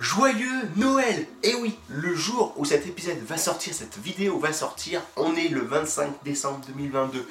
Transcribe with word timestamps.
Joyeux 0.00 0.68
Noël. 0.76 1.26
Et 1.42 1.54
oui, 1.54 1.78
le 1.88 2.14
jour 2.14 2.52
où 2.56 2.64
cet 2.64 2.86
épisode 2.86 3.18
va 3.26 3.36
sortir, 3.36 3.74
cette 3.74 3.98
vidéo 3.98 4.38
va 4.38 4.52
sortir, 4.52 5.00
on 5.16 5.36
est 5.36 5.48
le 5.48 5.60
25 5.60 6.24
décembre 6.24 6.60
2022 6.66 7.26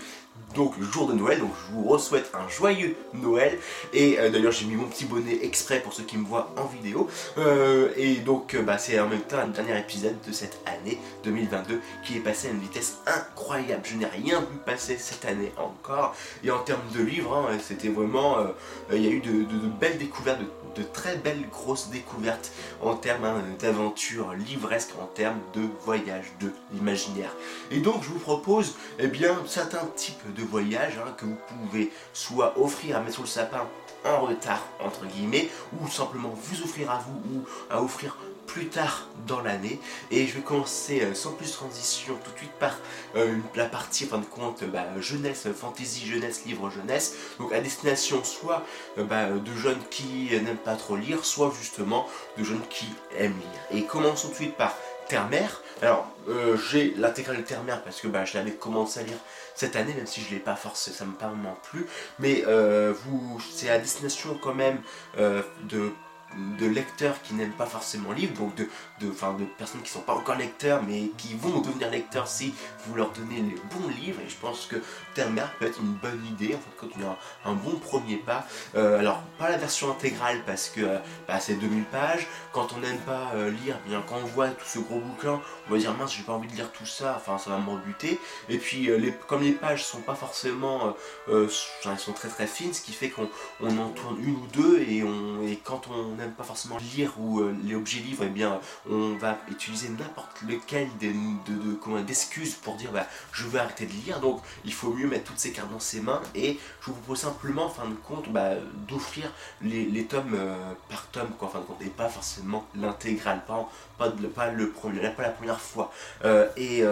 donc 0.55 0.77
le 0.77 0.85
jour 0.85 1.07
de 1.07 1.13
Noël, 1.13 1.39
donc 1.39 1.51
je 1.67 1.73
vous 1.73 1.97
souhaite 1.97 2.31
un 2.33 2.47
joyeux 2.47 2.95
Noël. 3.13 3.57
Et 3.91 4.19
euh, 4.19 4.29
d'ailleurs 4.29 4.51
j'ai 4.51 4.65
mis 4.65 4.75
mon 4.75 4.85
petit 4.85 5.05
bonnet 5.05 5.39
exprès 5.41 5.79
pour 5.79 5.93
ceux 5.93 6.03
qui 6.03 6.17
me 6.17 6.25
voient 6.25 6.53
en 6.57 6.65
vidéo. 6.65 7.09
Euh, 7.39 7.89
et 7.97 8.18
donc 8.18 8.54
euh, 8.54 8.62
bah, 8.62 8.77
c'est 8.77 9.00
en 9.00 9.07
même 9.07 9.21
temps 9.21 9.39
un 9.39 9.48
dernier 9.48 9.80
épisode 9.80 10.16
de 10.27 10.32
cette 10.32 10.59
année 10.66 11.00
2022 11.23 11.80
qui 12.04 12.18
est 12.18 12.20
passé 12.20 12.50
à 12.50 12.52
une 12.52 12.59
vitesse 12.59 12.98
incroyable, 13.07 13.82
je 13.84 13.95
n'ai 13.95 14.05
rien 14.05 14.41
vu 14.41 14.57
passer 14.64 14.98
cette 14.98 15.25
année 15.25 15.52
encore. 15.57 16.16
Et 16.43 16.52
en 16.52 16.59
termes 16.59 16.88
de 16.93 17.02
livres 17.02 17.36
hein, 17.36 17.57
c'était 17.59 17.89
vraiment, 17.89 18.38
il 18.91 19.04
y 19.04 19.07
a 19.07 19.11
eu 19.11 19.21
de, 19.21 19.45
belles 19.80 19.98
découvertes, 19.98 20.39
de, 20.39 20.45
très 20.82 21.16
belles 21.18 21.48
grosses 21.50 21.89
découvertes 21.89 22.52
en 22.82 22.96
termes 22.96 23.26
hein, 23.26 23.44
d'aventure 23.60 24.34
livresque, 24.34 24.92
en 25.02 25.06
termes 25.06 25.39
de 25.54 25.61
voyage, 25.86 26.25
de 26.39 26.52
l'imaginaire. 26.71 27.32
Et 27.71 27.80
donc 27.80 28.04
je 28.04 28.10
vous 28.10 28.20
propose 28.20 28.75
eh 29.00 29.07
bien 29.07 29.38
certains 29.46 29.86
types 29.96 30.33
de 30.33 30.44
voyage 30.44 30.94
hein, 30.97 31.14
que 31.18 31.25
vous 31.25 31.38
pouvez 31.47 31.92
soit 32.13 32.59
offrir 32.59 32.97
à 32.97 32.99
mettre 32.99 33.13
sur 33.13 33.23
le 33.23 33.27
sapin 33.27 33.67
en 34.05 34.21
retard 34.25 34.66
entre 34.80 35.05
guillemets 35.05 35.49
ou 35.80 35.88
simplement 35.88 36.30
vous 36.30 36.63
offrir 36.63 36.91
à 36.91 36.97
vous 36.99 37.38
ou 37.38 37.45
à 37.69 37.81
offrir 37.81 38.17
plus 38.45 38.67
tard 38.67 39.07
dans 39.27 39.41
l'année. 39.41 39.79
Et 40.11 40.27
je 40.27 40.35
vais 40.35 40.41
commencer 40.41 41.02
euh, 41.02 41.13
sans 41.13 41.31
plus 41.31 41.52
transition 41.52 42.15
tout 42.23 42.31
de 42.31 42.38
suite 42.38 42.52
par 42.59 42.77
euh, 43.16 43.35
la 43.55 43.66
partie 43.66 44.05
fin 44.05 44.17
de 44.17 44.25
compte 44.25 44.63
bah, 44.66 44.85
jeunesse, 44.99 45.47
fantasy, 45.55 46.05
jeunesse, 46.05 46.45
livre 46.45 46.69
jeunesse. 46.69 47.16
Donc 47.39 47.53
à 47.53 47.59
destination 47.59 48.23
soit 48.23 48.63
euh, 48.97 49.03
bah, 49.03 49.29
de 49.29 49.53
jeunes 49.55 49.81
qui 49.89 50.29
n'aiment 50.31 50.57
pas 50.57 50.75
trop 50.75 50.95
lire 50.95 51.25
soit 51.25 51.53
justement 51.59 52.07
de 52.38 52.43
jeunes 52.43 52.66
qui 52.69 52.88
aiment 53.17 53.38
lire. 53.38 53.79
Et 53.79 53.85
commençons 53.85 54.27
tout 54.27 54.33
de 54.33 54.38
suite 54.38 54.57
par 54.57 54.75
Terre-Mère. 55.07 55.61
Alors, 55.81 56.07
euh, 56.30 56.58
j'ai 56.58 56.94
l'intégrale 56.97 57.44
Terre-Mère 57.44 57.83
parce 57.83 57.99
que 58.02 58.08
bah, 58.08 58.25
je 58.25 58.36
l'avais 58.36 58.53
commencé 58.53 58.99
à 58.99 59.03
lire 59.03 59.17
cette 59.55 59.75
année, 59.75 59.94
même 59.94 60.08
si 60.08 60.21
je 60.21 60.30
ne 60.30 60.33
l'ai 60.36 60.39
pas 60.39 60.55
forcé, 60.55 60.91
ça 60.91 61.05
me 61.05 61.14
parle 61.14 61.36
plus. 61.61 61.86
Mais 62.19 62.44
euh, 62.47 62.94
vous, 62.94 63.41
c'est 63.53 63.69
à 63.69 63.77
destination 63.77 64.38
quand 64.41 64.55
même 64.55 64.81
euh, 65.17 65.41
de 65.64 65.91
de 66.59 66.66
lecteurs 66.66 67.22
qui 67.22 67.34
n'aiment 67.34 67.52
pas 67.52 67.66
forcément 67.66 68.12
lire, 68.12 68.31
donc 68.34 68.56
de, 68.56 68.67
de, 69.00 69.08
de 69.08 69.45
personnes 69.58 69.81
qui 69.81 69.89
ne 69.89 69.94
sont 69.94 70.02
pas 70.02 70.14
encore 70.14 70.36
lecteurs, 70.36 70.81
mais 70.84 71.09
qui 71.17 71.36
vont 71.36 71.62
devenir 71.62 71.89
lecteurs 71.89 72.28
si 72.28 72.53
vous 72.86 72.95
leur 72.95 73.12
donnez 73.12 73.42
les 73.42 73.56
bons 73.72 73.88
livres. 73.89 74.20
Et 74.26 74.30
je 74.30 74.36
pense 74.36 74.66
que 74.66 74.76
Terre-Mère 75.14 75.52
peut 75.59 75.66
être 75.66 75.80
une 75.80 75.94
bonne 75.94 76.23
idée, 76.25 76.56
en 76.56 76.58
fait, 76.58 76.72
quand 76.78 76.88
il 76.95 77.02
y 77.02 77.06
a 77.06 77.17
un, 77.45 77.53
bon 77.53 77.78
premier 77.78 78.17
pas. 78.17 78.45
Euh, 78.75 79.00
alors, 79.00 79.22
pas 79.38 79.50
la 79.50 79.58
version 79.58 79.92
intégrale 79.92 80.42
parce 80.45 80.70
que 80.70 80.81
euh, 80.81 80.97
bah, 81.28 81.39
c'est 81.39 81.55
2000 81.55 81.83
pages. 81.86 82.28
Quand 82.52 82.73
on 82.73 82.80
n'aime 82.80 83.00
pas 83.00 83.31
euh, 83.36 83.52
lire, 83.64 83.78
bien 83.86 84.03
quand 84.08 84.17
on 84.17 84.25
voit 84.25 84.50
tout 84.50 84.66
ce 84.66 84.80
gros 84.80 85.00
bouquin, 85.00 85.42
on 85.67 85.73
va 85.73 85.78
dire 85.78 85.94
mince, 85.94 86.14
j'ai 86.16 86.23
pas 86.23 86.33
envie 86.33 86.47
de 86.47 86.55
lire 86.55 86.72
tout 86.72 86.86
ça, 86.86 87.16
enfin 87.17 87.38
ça 87.38 87.52
va 87.52 87.58
me 87.58 87.70
rebuter. 87.70 88.20
Et 88.50 88.58
puis, 88.58 88.89
les, 88.97 89.14
comme 89.28 89.42
les 89.42 89.52
pages 89.52 89.83
sont 89.86 90.02
pas 90.02 90.16
forcément, 90.16 90.95
sont 91.27 92.14
très 92.14 92.27
très 92.27 92.48
fines, 92.48 92.73
ce 92.73 92.81
qui 92.81 92.94
fait 92.94 93.09
qu'on 93.09 93.30
en 93.61 93.89
tourne 93.89 94.17
une 94.20 94.36
ou 94.36 94.48
deux 94.52 94.80
et, 94.81 95.03
on, 95.03 95.45
et 95.45 95.58
quand 95.64 95.88
on 95.89 96.14
pas 96.38 96.44
forcément 96.44 96.77
lire 96.95 97.14
ou 97.20 97.42
les 97.64 97.75
objets 97.75 98.00
livres, 98.00 98.23
et 98.23 98.27
eh 98.27 98.30
bien 98.30 98.59
on 98.89 99.16
va 99.16 99.38
utiliser 99.50 99.89
n'importe 99.89 100.42
lequel 100.48 100.88
d'excuses 102.05 102.55
pour 102.55 102.75
dire 102.75 102.92
bah, 102.92 103.08
je 103.31 103.45
veux 103.45 103.59
arrêter 103.59 103.86
de 103.86 103.92
lire. 103.92 104.20
Donc 104.20 104.42
il 104.66 104.73
faut 104.73 104.94
mieux 104.94 105.02
mettre 105.07 105.25
toutes 105.25 105.39
ces 105.39 105.51
cartes 105.51 105.71
dans 105.71 105.79
ses 105.79 106.01
mains 106.01 106.21
et 106.35 106.59
je 106.81 106.87
vous 106.87 106.93
propose 106.93 107.19
simplement 107.19 107.65
en 107.65 107.69
fin 107.69 107.87
de 107.87 107.95
compte 107.95 108.29
bah, 108.29 108.51
d'offrir 108.87 109.31
les, 109.61 110.05
tomes 110.05 110.35
euh, 110.35 110.55
par 110.89 111.07
tome 111.07 111.29
quoi, 111.37 111.47
en 111.47 111.51
fin 111.51 111.59
de 111.59 111.65
compte 111.65 111.81
et 111.81 111.89
pas 111.89 112.09
forcément 112.09 112.65
l'intégrale, 112.75 113.41
pas, 113.45 113.69
pas, 113.97 114.11
pas, 114.35 114.51
le 114.51 114.69
premier, 114.69 115.09
pas 115.09 115.23
la 115.23 115.29
première 115.29 115.59
fois. 115.59 115.91
Euh, 116.25 116.47
et 116.57 116.83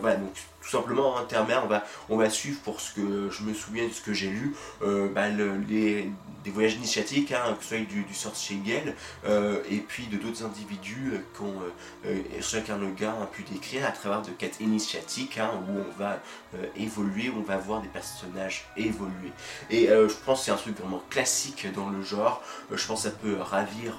voilà 0.00 0.16
donc 0.16 0.34
tout 0.68 0.76
simplement 0.76 1.16
intermère, 1.18 1.62
on 1.64 1.68
va, 1.68 1.84
on 2.08 2.16
va 2.16 2.28
suivre 2.28 2.60
pour 2.60 2.80
ce 2.80 2.92
que 2.92 3.30
je 3.30 3.42
me 3.42 3.54
souviens 3.54 3.86
de 3.86 3.92
ce 3.92 4.02
que 4.02 4.12
j'ai 4.12 4.28
lu, 4.28 4.54
bah, 5.14 5.28
les, 5.28 6.10
des 6.44 6.50
voyages 6.50 6.74
initiatiques, 6.74 7.32
hein, 7.32 7.56
que 7.58 7.62
ce 7.62 7.76
soit 7.76 7.84
du, 7.84 8.04
du 8.04 8.14
Sir 8.14 8.34
Schegel, 8.34 8.94
euh, 9.26 9.62
et 9.70 9.78
puis 9.78 10.06
de 10.06 10.16
d'autres 10.16 10.44
individus 10.44 11.12
euh, 11.12 11.18
qu'ont 11.36 11.54
euh, 12.06 12.22
chacun 12.40 12.78
le 12.78 12.90
gars 12.90 13.14
a 13.22 13.26
pu 13.26 13.42
décrire 13.42 13.86
à 13.86 13.90
travers 13.90 14.22
de 14.22 14.30
quêtes 14.30 14.60
initiatiques, 14.60 15.38
hein, 15.38 15.50
où 15.68 15.78
on 15.78 15.98
va 15.98 16.20
évoluer, 16.76 17.28
où 17.28 17.38
on 17.38 17.42
va 17.42 17.56
voir 17.56 17.82
des 17.82 17.88
personnages 17.88 18.66
évoluer. 18.76 19.32
Et 19.70 19.88
je 19.88 20.14
pense 20.24 20.40
que 20.40 20.44
c'est 20.46 20.50
un 20.50 20.56
truc 20.56 20.78
vraiment 20.78 21.02
classique 21.10 21.66
dans 21.74 21.90
le 21.90 22.02
genre, 22.02 22.42
je 22.72 22.86
pense 22.86 23.02
que 23.02 23.10
ça 23.10 23.14
peut 23.14 23.36
ravir 23.38 23.94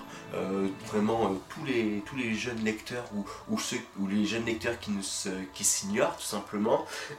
vraiment 0.87 1.35
tous, 1.49 1.65
les, 1.65 2.03
tous 2.05 2.15
les 2.15 2.33
jeunes 2.33 2.63
lecteurs 2.63 3.05
ou, 3.13 3.25
ou, 3.49 3.59
ceux, 3.59 3.77
ou 3.99 4.07
les 4.07 4.25
jeunes 4.25 4.45
lecteurs 4.45 4.79
qui, 4.79 4.91
qui 5.53 5.63
s'ignorent 5.63 6.17
tout 6.17 6.23
simplement. 6.23 6.58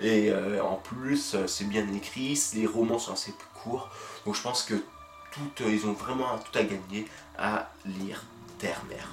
Et 0.01 0.33
en 0.61 0.77
plus, 0.77 1.37
c'est 1.47 1.69
bien 1.69 1.87
écrit, 1.93 2.41
les 2.55 2.67
romans 2.67 2.99
sont 2.99 3.12
assez 3.12 3.34
courts, 3.62 3.91
donc 4.25 4.34
je 4.34 4.43
pense 4.43 4.62
que 4.62 4.75
tout, 5.33 5.65
euh, 5.65 5.73
ils 5.73 5.87
ont 5.87 5.93
vraiment 5.93 6.39
tout 6.39 6.59
à 6.59 6.62
gagner 6.62 7.06
à 7.39 7.71
lire 7.84 8.25
Terre-Mère. 8.59 9.09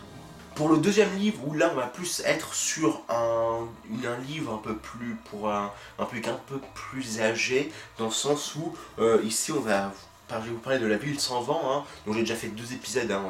Pour 0.55 0.69
le 0.69 0.77
deuxième 0.77 1.15
livre, 1.17 1.39
où 1.45 1.53
là 1.53 1.69
on 1.71 1.75
va 1.75 1.85
plus 1.85 2.21
être 2.25 2.55
sur 2.55 3.03
un, 3.09 3.67
livre 4.27 4.55
un 4.55 4.57
peu 4.57 4.75
plus 4.75 5.15
pour 5.29 5.51
un, 5.51 5.71
public 6.09 6.27
un 6.27 6.39
peu 6.47 6.59
plus 6.73 7.21
âgé, 7.21 7.71
dans 7.99 8.05
le 8.05 8.11
sens 8.11 8.55
où 8.55 8.73
euh, 8.97 9.21
ici 9.23 9.51
on 9.51 9.59
va 9.59 9.91
je 10.29 10.35
vais 10.35 10.51
vous 10.51 10.57
parler 10.57 10.79
de 10.79 10.85
La 10.87 10.97
Ville 10.97 11.19
sans 11.19 11.41
vent, 11.41 11.61
hein. 11.65 11.83
donc 12.05 12.15
j'ai 12.15 12.21
déjà 12.21 12.35
fait 12.35 12.47
deux 12.47 12.73
épisodes 12.73 13.09
hein, 13.11 13.23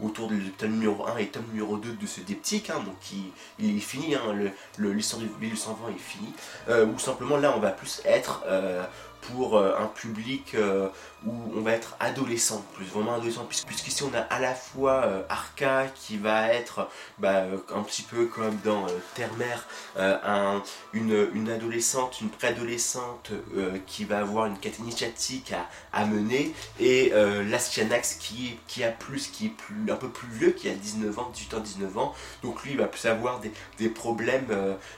autour 0.00 0.28
du 0.28 0.50
tome 0.52 0.72
numéro 0.72 1.06
1 1.06 1.18
et 1.18 1.26
tome 1.26 1.44
numéro 1.52 1.76
2 1.76 1.92
de 1.92 2.06
ce 2.06 2.20
diptyque, 2.20 2.70
hein, 2.70 2.82
donc 2.84 2.96
il, 3.58 3.76
est 3.76 3.80
fini, 3.80 4.14
l'histoire 4.78 5.22
de 5.22 5.28
Ville 5.40 5.56
sans 5.56 5.74
vent 5.74 5.88
est 5.88 5.98
finie, 5.98 6.32
euh, 6.68 6.86
ou 6.86 6.98
simplement 6.98 7.36
là 7.36 7.52
on 7.56 7.60
va 7.60 7.70
plus 7.70 8.00
être 8.04 8.44
pour 9.32 9.56
euh, 9.56 9.74
un 9.78 9.86
public 9.86 10.54
euh, 10.54 10.88
où 11.26 11.32
on 11.56 11.60
va 11.60 11.72
être 11.72 11.96
adolescent, 12.00 12.64
plus 12.74 12.84
vraiment 12.84 13.14
adolescent, 13.14 13.46
puisqu'ici 13.46 14.02
on 14.02 14.14
a 14.14 14.20
à 14.20 14.40
la 14.40 14.54
fois 14.54 15.04
euh, 15.04 15.22
Arca 15.28 15.86
qui 15.94 16.18
va 16.18 16.48
être 16.48 16.88
bah, 17.18 17.44
un 17.74 17.82
petit 17.82 18.02
peu 18.02 18.26
comme 18.26 18.56
dans 18.64 18.86
Terre-Mère, 19.14 19.66
une, 20.92 21.48
adolescente, 21.50 22.20
une 22.20 22.28
préadolescente 22.28 23.30
qui 23.86 24.04
va 24.04 24.18
avoir 24.20 24.46
une 24.46 24.58
quête 24.58 24.78
initiatique 24.78 25.52
à, 25.92 26.04
mener, 26.04 26.52
et 26.80 27.12
l'Astianax 27.48 28.14
qui, 28.14 28.58
qui 28.66 28.84
a 28.84 28.90
plus, 28.90 29.28
qui 29.28 29.46
est 29.46 29.50
plus, 29.50 29.90
un 29.90 29.96
peu 29.96 30.08
plus 30.08 30.28
vieux, 30.28 30.50
qui 30.50 30.68
a 30.68 30.74
19 30.74 31.18
ans, 31.18 31.30
18 31.32 31.54
ans, 31.54 31.60
19 31.60 31.98
ans, 31.98 32.14
donc 32.42 32.62
lui 32.64 32.74
va 32.76 32.86
plus 32.86 33.06
avoir 33.06 33.40
des, 33.78 33.88
problèmes, 33.88 34.46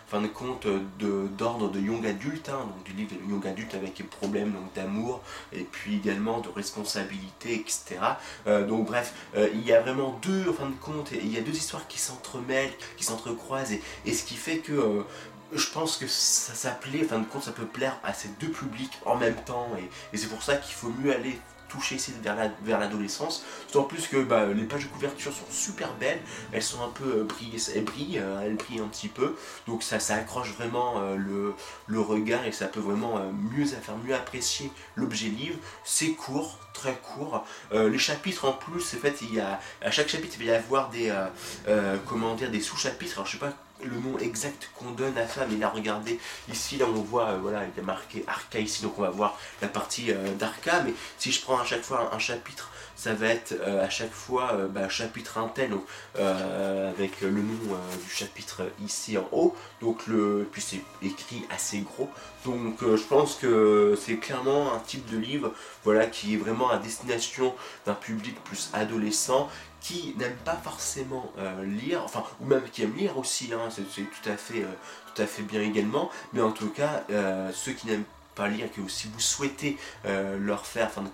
fin 0.09 0.21
de 0.21 0.29
compte, 0.29 0.67
d'ordre 0.99 1.71
de, 1.71 1.81
young 1.81 2.05
adulte, 2.07 2.49
hein, 2.49 2.67
donc 2.67 2.83
du 2.85 2.93
livre 2.93 3.15
de 3.15 3.31
young 3.31 3.47
adulte 3.47 3.75
avec 3.75 4.01
problèmes 4.19 4.55
d'amour 4.75 5.23
et 5.53 5.63
puis 5.63 5.97
également 5.97 6.41
de 6.41 6.49
responsabilité, 6.49 7.55
etc. 7.55 8.01
Euh, 8.47 8.67
donc 8.67 8.87
bref, 8.87 9.15
euh, 9.37 9.49
il 9.55 9.65
y 9.67 9.73
a 9.73 9.81
vraiment 9.81 10.19
deux, 10.23 10.49
en 10.49 10.53
fin 10.53 10.69
de 10.69 10.75
compte, 10.75 11.11
il 11.13 11.33
y 11.33 11.39
a 11.39 11.41
deux 11.41 11.57
histoires 11.57 11.87
qui 11.89 11.99
s'entremêlent, 11.99 12.73
qui 12.97 13.05
s'entrecroisent 13.05 13.73
et, 13.73 14.13
ce 14.13 14.25
qui 14.25 14.37
fait 14.37 14.59
que 14.59 14.73
euh, 14.73 15.03
je 15.53 15.67
pense 15.71 15.97
que 15.97 16.07
ça 16.07 16.55
s'appelait, 16.55 17.05
en 17.05 17.09
fin 17.09 17.19
de 17.19 17.27
compte, 17.27 17.45
ça 17.45 17.53
peut 17.53 17.67
plaire 17.67 17.99
à 18.03 18.13
ces 18.13 18.29
deux 18.41 18.51
publics 18.51 18.99
en 19.05 19.17
même 19.17 19.37
temps 19.45 19.69
et 20.13 20.17
c'est 20.17 20.29
pour 20.29 20.43
ça 20.43 20.57
qu'il 20.57 20.75
faut 20.75 20.93
mieux 21.03 21.13
aller 21.13 21.39
toucher 21.77 21.99
vers 22.63 22.79
l'adolescence. 22.79 23.45
D'autant 23.73 23.85
plus 23.85 24.07
que 24.07 24.17
bah, 24.17 24.47
les 24.47 24.65
pages 24.65 24.85
de 24.85 24.89
couverture 24.89 25.33
sont 25.33 25.51
super 25.51 25.93
belles, 25.95 26.21
elles 26.53 26.63
sont 26.63 26.83
un 26.83 26.89
peu 26.89 27.19
euh, 27.19 27.25
brillées, 27.25 27.59
elles 27.75 27.85
brillent, 27.85 28.19
euh, 28.19 28.41
elles 28.43 28.57
brillent 28.57 28.81
un 28.81 28.89
petit 28.89 29.09
peu, 29.09 29.37
donc 29.67 29.83
ça, 29.83 30.01
ça 30.01 30.15
accroche 30.15 30.53
vraiment 30.53 30.95
euh, 30.99 31.17
le, 31.87 32.01
regard 32.01 32.45
et 32.45 32.53
ça 32.53 32.67
peut 32.67 32.81
vraiment 32.81 33.19
mieux 33.33 33.65
faire 33.65 33.97
mieux 34.05 34.15
apprécier 34.15 34.71
l'objet 34.95 35.29
livre. 35.29 35.59
C'est 35.83 36.11
court, 36.11 36.59
très 36.73 36.95
court. 36.95 37.45
les 37.73 37.99
chapitres 37.99 38.45
en 38.45 38.53
plus, 38.53 38.81
c'est 38.81 38.99
fait, 38.99 39.23
il 39.23 39.35
y 39.35 39.41
a, 39.41 39.59
à 39.83 39.91
chaque 39.91 40.09
chapitre 40.09 40.37
il 40.39 40.47
va 40.47 40.53
y 40.53 40.55
avoir 40.55 40.91
des, 40.91 41.13
comment 42.07 42.35
dire, 42.35 42.51
des 42.51 42.61
sous-chapitres. 42.61 43.15
Alors 43.15 43.27
je 43.27 43.33
sais 43.33 43.39
pas 43.39 43.53
le 43.85 43.99
nom 43.99 44.19
exact 44.19 44.71
qu'on 44.75 44.91
donne 44.93 45.17
à 45.19 45.27
ça, 45.27 45.47
mais 45.49 45.57
là 45.57 45.69
regardez, 45.69 46.19
ici 46.51 46.77
là 46.77 46.87
on 46.89 47.01
voit, 47.01 47.29
euh, 47.31 47.39
voilà, 47.41 47.63
il 47.65 47.79
est 47.79 47.85
marqué 47.85 48.25
Arca 48.27 48.59
ici, 48.59 48.83
donc 48.83 48.99
on 48.99 49.03
va 49.03 49.11
voir 49.11 49.39
la 49.61 49.69
partie 49.69 50.11
euh, 50.11 50.35
d'Arca, 50.35 50.83
mais 50.83 50.95
si 51.19 51.33
je 51.33 51.43
prends 51.43 51.59
à 51.59 51.65
chaque 51.65 51.83
fois 51.83 52.11
un, 52.15 52.19
chapitre, 52.19 52.71
ça 52.97 53.13
va 53.13 53.29
être 53.29 53.55
euh, 53.61 53.85
à 53.85 53.91
chaque 53.91 54.13
fois 54.13 54.57
bah, 54.71 54.89
chapitre 54.89 55.39
intel, 55.39 55.71
donc, 55.71 55.85
avec 56.15 57.21
le 57.21 57.31
nom 57.31 57.77
du 58.03 58.11
chapitre 58.11 58.63
ici 58.85 59.19
en 59.19 59.29
haut, 59.33 59.55
donc 59.81 60.07
le, 60.07 60.49
puis 60.51 60.63
c'est 60.63 60.81
écrit 61.03 61.45
assez 61.51 61.81
gros, 61.81 62.09
donc 62.45 62.79
je 62.81 63.03
pense 63.03 63.35
que 63.35 63.99
c'est 64.01 64.17
clairement 64.17 64.73
un 64.73 64.79
type 64.79 65.09
de 65.11 65.19
livre, 65.19 65.53
voilà, 65.85 66.07
qui 66.07 66.35
est 66.35 66.37
vraiment 66.37 66.71
à 66.71 66.79
destination 66.79 67.55
d'un 67.85 67.95
public 67.95 68.43
plus 68.45 68.71
adolescent, 68.73 69.49
qui 69.81 70.15
n'aiment 70.17 70.37
pas 70.45 70.57
forcément 70.57 71.33
euh, 71.39 71.65
lire, 71.65 72.03
enfin, 72.05 72.25
ou 72.41 72.47
même 72.47 72.63
qui 72.71 72.83
aiment 72.83 72.97
lire 72.97 73.17
aussi, 73.19 73.53
hein, 73.53 73.69
c'est 73.71 73.83
tout, 73.83 74.29
à 74.29 74.37
fait, 74.37 74.63
euh, 74.63 74.73
tout 75.15 75.23
à 75.23 75.27
fait 75.27 75.43
bien 75.43 75.61
également, 75.61 76.11
mais 76.33 76.41
en 76.41 76.53
tout 76.53 76.71
cas, 76.71 77.05
euh, 77.11 77.51
ceux 77.53 77.73
qui 77.73 77.87
n'aiment 77.87 78.05
pas 78.35 78.49
lire, 78.49 78.71
que 78.71 78.87
si 78.89 79.09
vous 79.09 79.21
souhaitez 79.21 79.79
leur 80.05 80.67
faire, 80.67 80.91
fin 80.91 81.01
de 81.01 81.09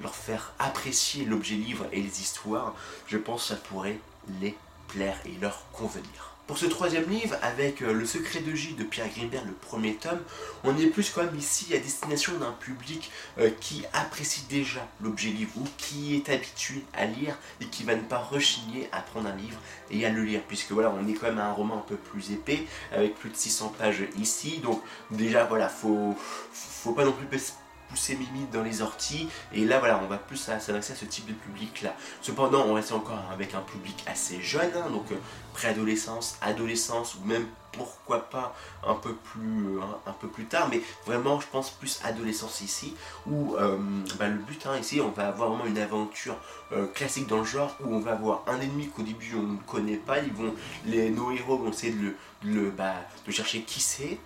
leur 0.00 0.14
faire 0.14 0.52
apprécier 0.60 1.24
l'objet 1.24 1.56
livre 1.56 1.86
et 1.90 2.00
les 2.00 2.20
histoires, 2.20 2.76
je 3.08 3.18
pense 3.18 3.42
que 3.42 3.54
ça 3.54 3.56
pourrait 3.56 3.98
les 4.40 4.56
plaire 4.86 5.18
et 5.26 5.32
leur 5.40 5.68
convenir. 5.72 6.37
Pour 6.48 6.56
ce 6.56 6.64
troisième 6.64 7.10
livre, 7.10 7.36
avec 7.42 7.82
euh, 7.82 7.92
Le 7.92 8.06
secret 8.06 8.40
de 8.40 8.54
J 8.54 8.72
de 8.72 8.82
Pierre 8.82 9.10
Grimberg, 9.14 9.44
le 9.46 9.52
premier 9.52 9.96
tome, 9.96 10.20
on 10.64 10.74
est 10.78 10.86
plus 10.86 11.10
quand 11.10 11.22
même 11.22 11.36
ici 11.36 11.74
à 11.74 11.78
destination 11.78 12.38
d'un 12.38 12.52
public 12.52 13.10
euh, 13.38 13.50
qui 13.60 13.84
apprécie 13.92 14.46
déjà 14.48 14.88
l'objet 15.02 15.28
livre 15.28 15.52
ou 15.58 15.64
qui 15.76 16.16
est 16.16 16.30
habitué 16.30 16.82
à 16.94 17.04
lire 17.04 17.36
et 17.60 17.66
qui 17.66 17.84
va 17.84 17.96
ne 17.96 18.00
pas 18.00 18.16
rechigner 18.16 18.88
à 18.92 19.02
prendre 19.02 19.28
un 19.28 19.36
livre 19.36 19.60
et 19.90 20.06
à 20.06 20.08
le 20.08 20.24
lire, 20.24 20.40
puisque 20.48 20.70
voilà, 20.72 20.90
on 20.90 21.06
est 21.06 21.12
quand 21.12 21.26
même 21.26 21.38
à 21.38 21.48
un 21.48 21.52
roman 21.52 21.76
un 21.76 21.86
peu 21.86 21.96
plus 21.96 22.32
épais, 22.32 22.64
avec 22.92 23.14
plus 23.16 23.28
de 23.28 23.36
600 23.36 23.74
pages 23.78 24.04
ici, 24.18 24.60
donc 24.64 24.80
déjà 25.10 25.44
voilà, 25.44 25.68
faut, 25.68 26.16
faut 26.50 26.92
pas 26.92 27.04
non 27.04 27.12
plus 27.12 27.26
pousser 27.88 28.16
Mimi 28.16 28.46
dans 28.52 28.62
les 28.62 28.82
orties. 28.82 29.28
Et 29.52 29.64
là, 29.64 29.78
voilà, 29.78 30.00
on 30.02 30.06
va 30.06 30.18
plus 30.18 30.36
s'adresser 30.36 30.92
à 30.92 30.96
ce 30.96 31.04
type 31.04 31.26
de 31.26 31.32
public-là. 31.32 31.94
Cependant, 32.20 32.64
on 32.66 32.74
reste 32.74 32.92
encore 32.92 33.22
avec 33.32 33.54
un 33.54 33.60
public 33.60 34.02
assez 34.06 34.40
jeune, 34.40 34.70
hein, 34.76 34.90
donc 34.90 35.10
euh, 35.12 35.16
préadolescence, 35.54 36.38
adolescence, 36.40 37.16
ou 37.16 37.26
même 37.26 37.46
pourquoi 37.72 38.30
pas 38.30 38.56
un 38.86 38.94
peu 38.94 39.14
plus 39.14 39.78
euh, 39.78 39.82
un, 40.06 40.12
peu 40.12 40.26
plus 40.26 40.46
tard 40.46 40.68
mais 40.70 40.80
vraiment 41.06 41.38
je 41.38 41.46
pense 41.46 41.70
plus 41.70 42.00
adolescence 42.02 42.62
ici 42.62 42.96
où 43.26 43.56
euh, 43.56 43.76
bah, 44.18 44.26
le 44.26 44.38
but 44.38 44.66
hein, 44.66 44.78
ici 44.80 45.02
on 45.02 45.10
va 45.10 45.28
avoir 45.28 45.50
vraiment 45.50 45.66
une 45.66 45.78
aventure 45.78 46.36
classique 46.94 47.26
dans 47.26 47.38
le 47.38 47.44
genre 47.44 47.76
où 47.84 47.94
on 47.94 48.00
va 48.00 48.12
avoir 48.12 48.42
un 48.46 48.58
ennemi 48.60 48.88
qu'au 48.88 49.02
début 49.02 49.34
on 49.36 49.42
ne 49.42 49.58
connaît 49.58 49.98
pas 49.98 50.18
ils 50.18 50.32
vont 50.32 50.54
les 50.86 51.10
nos 51.10 51.30
héros 51.30 51.58
vont 51.58 51.70
essayer 51.70 51.92
de 51.92 52.14
le, 52.42 52.70
bah, 52.70 52.94
de 53.26 53.30
chercher 53.30 53.60
qui 53.62 53.80
c'est 53.80 54.18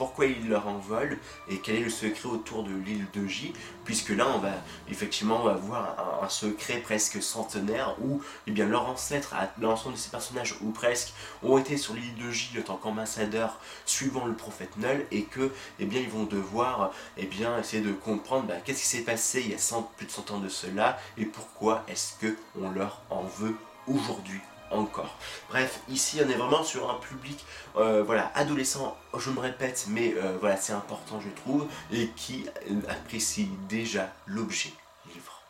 pourquoi 0.00 0.24
ils 0.24 0.48
leur 0.48 0.66
envolent 0.66 1.18
et 1.50 1.58
quel 1.58 1.76
est 1.76 1.80
le 1.80 1.90
secret 1.90 2.26
autour 2.26 2.62
de 2.62 2.70
l'île 2.70 3.04
de 3.12 3.26
J, 3.26 3.52
puisque 3.84 4.08
là 4.08 4.26
on 4.34 4.38
va 4.38 4.54
effectivement 4.88 5.46
avoir 5.46 6.22
un, 6.22 6.28
secret 6.30 6.78
presque 6.78 7.22
centenaire 7.22 7.96
où 8.00 8.22
eh 8.46 8.50
bien, 8.50 8.64
leur 8.64 8.88
ancêtre, 8.88 9.34
l'ensemble 9.60 9.96
de 9.96 10.00
ces 10.00 10.08
personnages 10.08 10.54
ou 10.62 10.70
presque, 10.70 11.12
ont 11.42 11.58
été 11.58 11.76
sur 11.76 11.92
l'île 11.92 12.14
de 12.14 12.30
J 12.30 12.58
en 12.60 12.62
tant 12.62 12.76
qu'ambassadeurs 12.78 13.60
suivant 13.84 14.24
le 14.24 14.32
prophète 14.32 14.74
Null 14.78 15.04
et 15.10 15.24
que 15.24 15.52
eh 15.78 15.84
bien, 15.84 16.00
ils 16.00 16.08
vont 16.08 16.24
devoir 16.24 16.92
eh 17.18 17.26
bien, 17.26 17.58
essayer 17.58 17.82
de 17.82 17.92
comprendre 17.92 18.46
bah, 18.46 18.54
qu'est-ce 18.64 18.80
qui 18.80 18.88
s'est 18.88 19.04
passé 19.04 19.42
il 19.42 19.50
y 19.50 19.54
a 19.54 19.82
plus 19.98 20.06
de 20.06 20.10
100 20.10 20.30
ans 20.30 20.38
de 20.38 20.48
cela 20.48 20.98
et 21.18 21.26
pourquoi 21.26 21.84
est-ce 21.88 22.14
qu'on 22.24 22.70
leur 22.70 23.02
en 23.10 23.24
veut 23.24 23.54
aujourd'hui 23.86 24.40
encore. 24.70 25.16
Bref, 25.48 25.80
ici 25.88 26.20
on 26.24 26.28
est 26.28 26.34
vraiment 26.34 26.62
sur 26.62 26.90
un 26.90 26.94
public 26.94 27.44
euh, 27.76 28.02
voilà, 28.02 28.32
adolescent, 28.34 28.96
je 29.16 29.30
me 29.30 29.40
répète, 29.40 29.86
mais 29.88 30.14
euh, 30.16 30.36
voilà, 30.40 30.56
c'est 30.56 30.72
important 30.72 31.20
je 31.20 31.28
trouve, 31.42 31.66
et 31.92 32.08
qui 32.16 32.46
apprécie 32.88 33.48
déjà 33.68 34.12
l'objet 34.26 34.72
livre. 35.14 35.40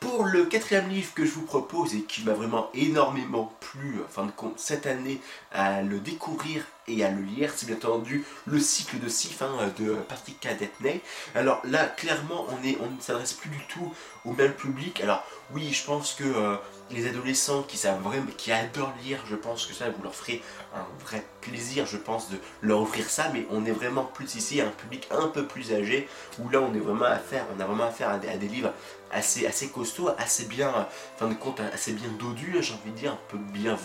Pour 0.00 0.24
le 0.24 0.44
quatrième 0.44 0.88
livre 0.88 1.12
que 1.14 1.24
je 1.24 1.32
vous 1.32 1.44
propose 1.44 1.94
et 1.96 2.02
qui 2.02 2.22
m'a 2.22 2.32
vraiment 2.32 2.70
énormément 2.72 3.52
plu, 3.58 3.96
en 4.04 4.08
fin 4.08 4.24
de 4.24 4.30
compte, 4.30 4.58
cette 4.58 4.86
année, 4.86 5.20
à 5.50 5.82
le 5.82 5.98
découvrir 5.98 6.64
et 6.86 7.04
à 7.04 7.10
le 7.10 7.20
lire, 7.20 7.52
c'est 7.56 7.66
bien 7.66 7.74
entendu 7.76 8.24
le 8.46 8.60
cycle 8.60 9.00
de 9.00 9.08
Sif 9.08 9.42
de 9.76 9.94
Patrick 10.08 10.38
Cadetney. 10.38 11.00
Alors 11.34 11.60
là, 11.64 11.86
clairement, 11.86 12.46
on, 12.48 12.64
est, 12.64 12.78
on 12.80 12.90
ne 12.90 13.00
s'adresse 13.00 13.32
plus 13.32 13.50
du 13.50 13.60
tout 13.66 13.92
au 14.24 14.32
même 14.32 14.52
public. 14.52 15.00
Alors 15.00 15.24
oui, 15.52 15.72
je 15.72 15.84
pense 15.84 16.14
que 16.14 16.24
euh, 16.24 16.56
les 16.90 17.06
adolescents 17.06 17.62
qui 17.62 17.76
savent 17.76 18.02
vraiment, 18.02 18.26
qui 18.36 18.52
adorent 18.52 18.94
lire, 19.04 19.18
je 19.28 19.36
pense 19.36 19.66
que 19.66 19.74
ça 19.74 19.90
vous 19.90 20.02
leur 20.02 20.14
ferez 20.14 20.42
un 20.74 20.86
vrai 21.04 21.24
plaisir, 21.40 21.86
je 21.86 21.96
pense, 21.96 22.30
de 22.30 22.38
leur 22.62 22.80
offrir 22.80 23.08
ça. 23.08 23.30
Mais 23.32 23.46
on 23.50 23.64
est 23.64 23.72
vraiment 23.72 24.04
plus 24.04 24.34
ici 24.34 24.60
à 24.60 24.66
un 24.66 24.70
public 24.70 25.08
un 25.10 25.28
peu 25.28 25.46
plus 25.46 25.72
âgé, 25.72 26.08
où 26.38 26.48
là 26.48 26.60
on 26.60 26.74
est 26.74 26.80
vraiment 26.80 27.06
à 27.06 27.18
on 27.56 27.60
a 27.60 27.64
vraiment 27.64 27.84
affaire 27.84 28.10
à 28.10 28.18
des, 28.18 28.48
livres 28.48 28.72
assez, 29.10 29.46
assez 29.46 29.68
costauds, 29.68 30.10
assez 30.18 30.44
bien, 30.44 30.86
fin 31.16 31.28
de 31.28 31.34
compte, 31.34 31.60
assez 31.60 31.92
bien 31.92 32.08
dodus, 32.18 32.56
j'ai 32.60 32.74
envie 32.74 32.90
de 32.90 32.96
dire, 32.96 33.12
un 33.12 33.18
peu 33.28 33.38
bien 33.38 33.76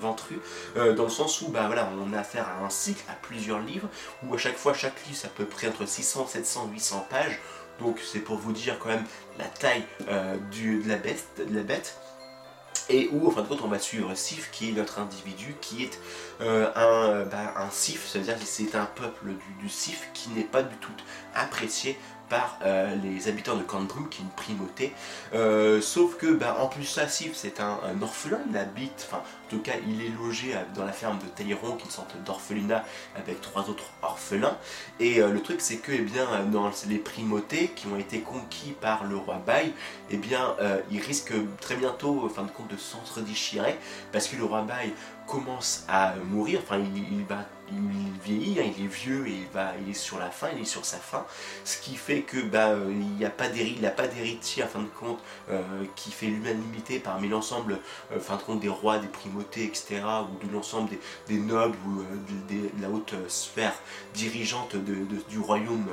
ventru, 0.00 0.40
euh, 0.76 0.94
dans 0.94 1.04
le 1.04 1.10
sens 1.10 1.40
où 1.42 1.48
bah 1.48 1.66
voilà, 1.66 1.88
on 1.98 2.12
a 2.12 2.20
affaire 2.20 2.46
à 2.48 2.64
un 2.64 2.70
cycle, 2.70 3.02
à 3.08 3.14
plusieurs 3.14 3.60
livres, 3.60 3.88
où 4.24 4.34
à 4.34 4.38
chaque 4.38 4.56
fois, 4.56 4.74
chaque 4.74 5.04
livre, 5.06 5.18
c'est 5.20 5.26
à 5.26 5.30
peu 5.30 5.44
près 5.44 5.68
entre 5.68 5.86
600, 5.86 6.26
700, 6.26 6.68
800 6.72 7.06
pages. 7.08 7.38
Donc 7.80 8.00
c'est 8.04 8.18
pour 8.18 8.38
vous 8.38 8.52
dire 8.52 8.78
quand 8.80 8.88
même 8.88 9.04
la 9.38 9.44
taille 9.44 9.84
euh, 10.08 10.36
de, 10.36 10.88
la 10.88 10.96
bête, 10.96 11.24
de 11.38 11.54
la 11.54 11.62
bête 11.62 11.96
et 12.88 13.08
où 13.12 13.28
en 13.28 13.30
fin 13.30 13.42
de 13.42 13.46
compte 13.46 13.60
on 13.62 13.68
va 13.68 13.78
suivre 13.78 14.14
Sif 14.14 14.50
qui 14.50 14.70
est 14.70 14.72
notre 14.72 14.98
individu 14.98 15.56
qui 15.60 15.84
est 15.84 16.00
euh, 16.40 16.70
un, 16.74 17.24
bah, 17.24 17.54
un 17.56 17.70
Sif, 17.70 18.06
c'est-à-dire 18.06 18.38
que 18.38 18.44
c'est 18.44 18.74
un 18.74 18.86
peuple 18.86 19.32
du 19.60 19.68
Sif 19.68 20.08
qui 20.14 20.30
n'est 20.30 20.44
pas 20.44 20.62
du 20.62 20.76
tout 20.76 20.92
apprécié 21.34 21.98
par 22.28 22.58
euh, 22.64 22.94
les 23.02 23.28
habitants 23.28 23.56
de 23.56 23.62
Cambrum, 23.62 24.08
qui 24.08 24.20
est 24.20 24.24
une 24.24 24.30
primauté. 24.30 24.92
Euh, 25.34 25.80
sauf 25.80 26.16
que, 26.16 26.26
bah, 26.26 26.58
en 26.60 26.66
plus, 26.66 26.84
Sassif, 26.84 27.32
c'est 27.34 27.60
un, 27.60 27.78
orphelin, 28.00 28.40
il 28.50 28.56
habite, 28.56 29.06
enfin, 29.08 29.18
en 29.18 29.50
tout 29.50 29.60
cas, 29.60 29.72
il 29.86 30.02
est 30.02 30.10
logé 30.10 30.54
dans 30.74 30.84
la 30.84 30.92
ferme 30.92 31.18
de 31.18 31.26
Taïron, 31.26 31.76
qui 31.76 31.82
est 31.82 31.86
une 31.86 31.90
sorte 31.90 32.14
d'orphelinat 32.24 32.84
avec 33.16 33.40
trois 33.40 33.68
autres 33.68 33.90
orphelins. 34.02 34.56
Et 35.00 35.20
euh, 35.20 35.30
le 35.30 35.40
truc, 35.42 35.60
c'est 35.60 35.78
que, 35.78 35.92
eh 35.92 35.98
bien, 35.98 36.26
dans 36.50 36.70
les 36.88 36.98
primautés 36.98 37.68
qui 37.68 37.86
ont 37.86 37.98
été 37.98 38.20
conquis 38.20 38.74
par 38.80 39.04
le 39.04 39.16
roi 39.16 39.40
Baï, 39.44 39.72
eh 40.10 40.16
bien, 40.16 40.56
très 41.60 41.76
bientôt, 41.76 42.24
en 42.24 42.28
fin 42.28 42.42
de 42.42 42.50
compte, 42.50 42.68
de 42.68 42.76
s'entre-déchirer, 42.76 43.78
parce 44.12 44.28
que 44.28 44.36
le 44.36 44.44
roi 44.44 44.62
Baï 44.62 44.92
commence 45.26 45.84
à 45.88 46.14
mourir, 46.30 46.60
enfin, 46.64 46.78
il, 46.78 47.12
il 47.12 47.24
va 47.24 47.44
il 47.72 48.20
vieillit, 48.24 48.52
il 48.52 48.84
est 48.84 48.86
vieux 48.86 49.26
et 49.26 49.46
il, 49.82 49.90
est 49.90 49.94
sur 49.94 50.18
la 50.18 50.30
fin, 50.30 50.48
il 50.54 50.62
est 50.62 50.66
sur 50.66 50.84
sa 50.84 50.98
fin, 50.98 51.24
ce 51.64 51.78
qui 51.78 51.96
fait 51.96 52.22
que 52.22 52.40
bah, 52.40 52.74
il 52.88 53.16
n'y 53.16 53.24
a 53.24 53.30
pas 53.30 53.48
d'héritier 53.48 54.62
en 54.62 54.66
fin 54.66 54.80
de 54.80 54.86
compte 54.86 55.18
euh, 55.50 55.62
qui 55.96 56.10
fait 56.10 56.26
l'unanimité 56.26 56.98
parmi 56.98 57.28
l'ensemble 57.28 57.78
euh, 58.12 58.20
fin 58.20 58.36
de 58.36 58.42
compte 58.42 58.60
des 58.60 58.68
rois, 58.68 58.98
des 58.98 59.08
primautés, 59.08 59.64
etc. 59.64 60.02
ou 60.22 60.46
de 60.46 60.52
l'ensemble 60.52 60.90
des, 61.26 61.38
nobles 61.38 61.76
ou 61.86 62.00
euh, 62.00 62.04
de, 62.48 62.82
la 62.82 62.90
haute 62.90 63.14
sphère 63.28 63.74
dirigeante 64.14 64.76
du 64.76 65.38
royaume 65.38 65.86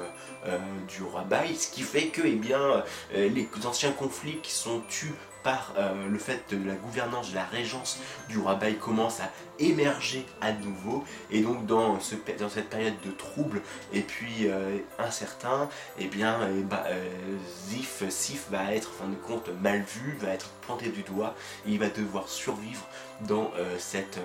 du 0.88 1.04
roi 1.04 1.22
Baï, 1.22 1.56
ce 1.56 1.72
qui 1.72 1.82
fait 1.82 2.08
que 2.08 2.22
eh 2.24 2.36
bien, 2.36 2.84
les 3.14 3.48
anciens 3.66 3.92
conflits 3.92 4.40
qui 4.42 4.52
sont 4.52 4.82
tus 4.88 5.14
par 5.46 5.74
euh, 5.78 6.10
le 6.10 6.18
fait 6.18 6.44
de 6.50 6.68
la 6.68 6.74
gouvernance 6.74 7.30
de 7.30 7.36
la 7.36 7.46
régence 7.46 8.00
du 8.28 8.40
roi 8.40 8.56
Baï 8.56 8.78
commence 8.78 9.20
à 9.22 9.30
émerger 9.60 10.26
à 10.42 10.52
nouveau 10.52 11.06
et 11.30 11.42
donc 11.42 11.68
dans, 11.68 12.00
ce, 12.00 12.16
dans 12.40 12.50
cette 12.50 12.68
période 12.72 12.96
de 13.06 13.12
trouble 13.12 13.62
et 13.94 14.02
puis 14.02 14.48
euh, 14.48 14.80
incertain 14.98 15.70
eh 16.00 16.08
bien 16.08 16.42
et 16.50 16.62
eh 16.62 16.64
bah, 16.64 16.86
euh, 16.88 17.38
Zif, 17.70 18.04
Sif 18.10 18.48
va 18.50 18.74
être 18.74 18.90
en 18.90 19.04
fin 19.04 19.10
de 19.10 19.16
compte 19.16 19.50
mal 19.62 19.84
vu, 19.84 20.18
va 20.20 20.30
être 20.30 20.50
planté 20.62 20.90
du 20.90 21.04
doigt 21.04 21.36
et 21.68 21.74
il 21.74 21.80
va 21.80 21.90
devoir 21.90 22.28
survivre 22.28 22.88
dans 23.22 23.52
cette 23.78 24.20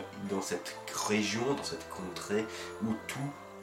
région, 1.06 1.42
dans 1.54 1.62
cette 1.62 1.86
contrée 1.90 2.46
où 2.82 2.94
tout 3.06 3.18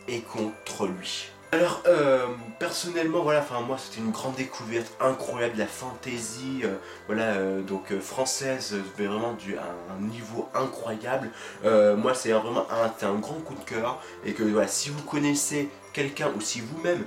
est 0.08 0.22
contre 0.22 0.88
lui. 0.88 1.32
Alors, 1.54 1.82
euh, 1.88 2.28
personnellement, 2.60 3.22
voilà, 3.22 3.40
enfin 3.40 3.62
moi 3.62 3.78
c'était 3.78 4.02
une 4.02 4.12
grande 4.12 4.36
découverte 4.36 4.92
incroyable, 5.00 5.58
la 5.58 5.66
fantaisie, 5.66 6.64
euh, 6.66 6.76
voilà, 7.06 7.36
euh, 7.36 7.62
donc 7.62 7.98
française, 8.00 8.76
vraiment 8.98 9.32
du, 9.32 9.56
un, 9.58 10.02
niveau 10.02 10.50
incroyable. 10.54 11.30
moi 11.64 12.14
c'est 12.14 12.32
vraiment 12.32 12.68
un, 12.70 13.08
un 13.08 13.16
grand 13.16 13.40
coup 13.46 13.56
de 13.56 13.64
cœur, 13.64 14.02
et 14.26 14.34
que 14.34 14.44
si 14.68 14.90
vous 14.90 15.02
connaissez 15.04 15.70
quelqu'un, 15.94 16.32
ou 16.36 16.42
si 16.42 16.60
vous-même 16.60 17.06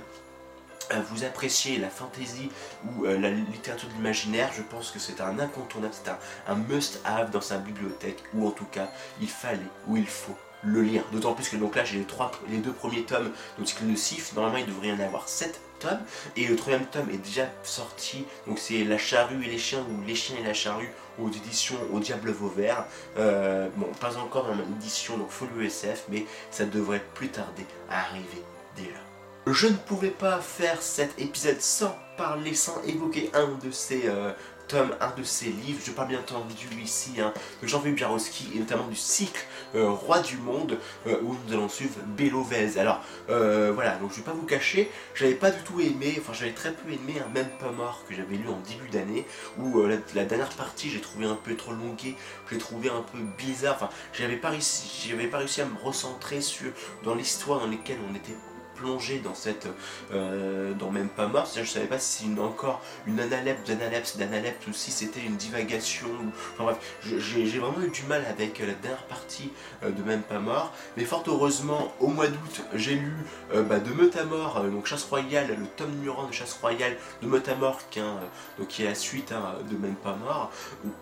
vous 1.11 1.23
appréciez 1.23 1.77
la 1.77 1.89
fantaisie 1.89 2.49
ou 2.83 3.05
la 3.05 3.29
littérature 3.29 3.89
de 3.89 3.93
l'imaginaire, 3.93 4.49
je 4.57 4.63
pense 4.63 4.89
que 4.89 4.97
c'est 4.97 5.21
un 5.21 5.37
incontournable, 5.39 5.93
c'est 5.93 6.09
un, 6.09 6.17
un 6.47 6.55
must-have 6.55 7.29
dans 7.29 7.41
sa 7.41 7.59
bibliothèque, 7.59 8.23
ou 8.33 8.47
en 8.47 8.51
tout 8.51 8.65
cas, 8.65 8.87
il 9.21 9.29
fallait, 9.29 9.59
ou 9.87 9.97
il 9.97 10.07
faut 10.07 10.35
le 10.63 10.81
lire. 10.81 11.03
D'autant 11.11 11.33
plus 11.33 11.49
que 11.49 11.55
donc 11.55 11.75
là 11.75 11.83
j'ai 11.83 11.97
les, 11.97 12.05
trois, 12.05 12.31
les 12.49 12.57
deux 12.57 12.73
premiers 12.73 13.03
tomes 13.03 13.31
donc 13.57 13.67
cycle 13.67 13.87
de 13.89 13.95
Sif, 13.95 14.33
normalement 14.33 14.57
il 14.57 14.65
devrait 14.65 14.87
y 14.87 14.91
en 14.91 14.99
avoir 14.99 15.27
7 15.27 15.59
tomes, 15.79 15.99
et 16.37 16.45
le 16.45 16.55
troisième 16.55 16.85
tome 16.85 17.09
est 17.09 17.17
déjà 17.17 17.47
sorti, 17.63 18.25
donc 18.47 18.59
c'est 18.59 18.83
La 18.83 18.97
charrue 18.97 19.43
et 19.45 19.49
les 19.49 19.57
chiens, 19.57 19.83
ou 19.89 20.05
Les 20.05 20.15
chiens 20.15 20.37
et 20.39 20.43
la 20.43 20.53
charrue 20.53 20.91
aux 21.19 21.29
éditions 21.29 21.75
Au 21.91 21.99
Diable 21.99 22.31
Vauvert. 22.31 22.85
Euh, 23.17 23.67
bon, 23.75 23.87
pas 23.99 24.17
encore 24.17 24.47
en 24.49 24.59
édition, 24.77 25.17
donc 25.17 25.29
full 25.29 25.49
USF, 25.57 26.05
mais 26.09 26.25
ça 26.51 26.65
devrait 26.65 27.03
plus 27.15 27.29
tarder 27.29 27.65
à 27.89 28.01
arriver 28.01 28.43
là. 28.77 28.99
Je 29.47 29.67
ne 29.67 29.73
pouvais 29.73 30.11
pas 30.11 30.39
faire 30.39 30.81
cet 30.81 31.19
épisode 31.19 31.59
sans 31.61 31.95
parler, 32.17 32.53
sans 32.53 32.81
évoquer 32.83 33.31
un 33.33 33.57
de 33.63 33.71
ces 33.71 34.03
euh, 34.05 34.31
un 34.75 35.13
de 35.17 35.23
ses 35.23 35.49
livres, 35.49 35.81
je 35.83 35.91
parle 35.91 36.09
bien 36.09 36.19
entendu 36.19 36.67
ici 36.81 37.19
hein, 37.19 37.33
de 37.61 37.67
Jean-Philippe 37.67 37.97
Jarowski 37.97 38.51
et 38.55 38.59
notamment 38.59 38.87
du 38.87 38.95
cycle 38.95 39.45
euh, 39.75 39.89
Roi 39.89 40.19
du 40.19 40.37
Monde 40.37 40.77
euh, 41.07 41.17
où 41.23 41.35
nous 41.45 41.53
allons 41.53 41.69
suivre 41.69 41.95
Bélovez. 42.17 42.77
Alors 42.77 43.01
euh, 43.29 43.71
voilà, 43.73 43.95
donc 43.97 44.11
je 44.11 44.17
vais 44.17 44.23
pas 44.23 44.33
vous 44.33 44.45
cacher, 44.45 44.91
j'avais 45.15 45.35
pas 45.35 45.51
du 45.51 45.61
tout 45.63 45.79
aimé, 45.79 46.17
enfin 46.19 46.33
j'avais 46.33 46.53
très 46.53 46.71
peu 46.71 46.91
aimé 46.91 47.21
un 47.25 47.29
même 47.33 47.49
pas 47.59 47.71
mort 47.71 48.03
que 48.07 48.15
j'avais 48.15 48.35
lu 48.35 48.47
en 48.47 48.59
début 48.59 48.89
d'année 48.89 49.25
où 49.57 49.83
la, 50.15 50.25
dernière 50.25 50.49
partie 50.49 50.89
j'ai 50.89 51.01
trouvé 51.01 51.25
un 51.25 51.35
peu 51.35 51.55
trop 51.55 51.73
longuée, 51.73 52.15
j'ai 52.49 52.57
trouvé 52.57 52.89
un 52.89 53.01
peu 53.01 53.19
bizarre, 53.37 53.75
enfin 53.75 53.89
j'avais 54.13 54.37
pas, 54.37 54.49
réussi, 54.49 55.13
pas 55.31 55.37
réussi 55.39 55.61
à 55.61 55.65
me 55.65 55.77
recentrer 55.77 56.41
sur 56.41 56.71
dans 57.03 57.15
l'histoire 57.15 57.59
dans 57.59 57.67
laquelle 57.67 57.97
on 58.09 58.15
était 58.15 58.35
plongé 58.81 59.19
dans 59.19 59.35
cette, 59.35 59.67
dans 60.11 60.91
même 60.91 61.09
pas 61.09 61.27
mort, 61.27 61.47
je 61.55 61.63
savais 61.63 61.85
pas 61.85 61.99
si 61.99 62.29
encore 62.39 62.81
une 63.05 63.19
analepse 63.19 63.67
d'analepse 63.67 64.17
d'analepse 64.17 64.67
ou 64.67 64.73
si 64.73 64.91
c'était 64.91 65.21
une 65.21 65.35
divagation, 65.35 66.07
enfin 66.53 66.63
bref, 66.63 66.77
j'ai 67.03 67.59
vraiment 67.59 67.81
eu 67.85 67.89
du 67.89 68.03
mal 68.03 68.25
avec 68.29 68.59
la 68.59 68.73
dernière 68.73 69.03
partie 69.05 69.51
de 69.83 70.03
même 70.03 70.23
pas 70.23 70.39
mort, 70.39 70.73
mais 70.97 71.05
fort 71.05 71.23
heureusement, 71.27 71.93
au 71.99 72.07
mois 72.07 72.27
d'août, 72.27 72.61
j'ai 72.73 72.95
lu 72.95 73.13
bah, 73.53 73.79
de 73.79 73.91
Meute 73.93 74.17
à 74.17 74.25
mort, 74.25 74.63
donc 74.63 74.87
Chasse 74.87 75.03
Royale, 75.03 75.55
le 75.59 75.65
tome 75.65 75.91
numéro 75.91 76.25
de 76.25 76.31
Chasse 76.31 76.53
Royale 76.53 76.97
de 77.21 77.27
Meute 77.27 77.47
à 77.49 77.55
mort, 77.55 77.79
qui 77.89 78.83
est 78.83 78.85
la 78.85 78.95
suite 78.95 79.31
hein, 79.31 79.55
de 79.69 79.77
même 79.77 79.95
pas 79.95 80.15
mort, 80.15 80.51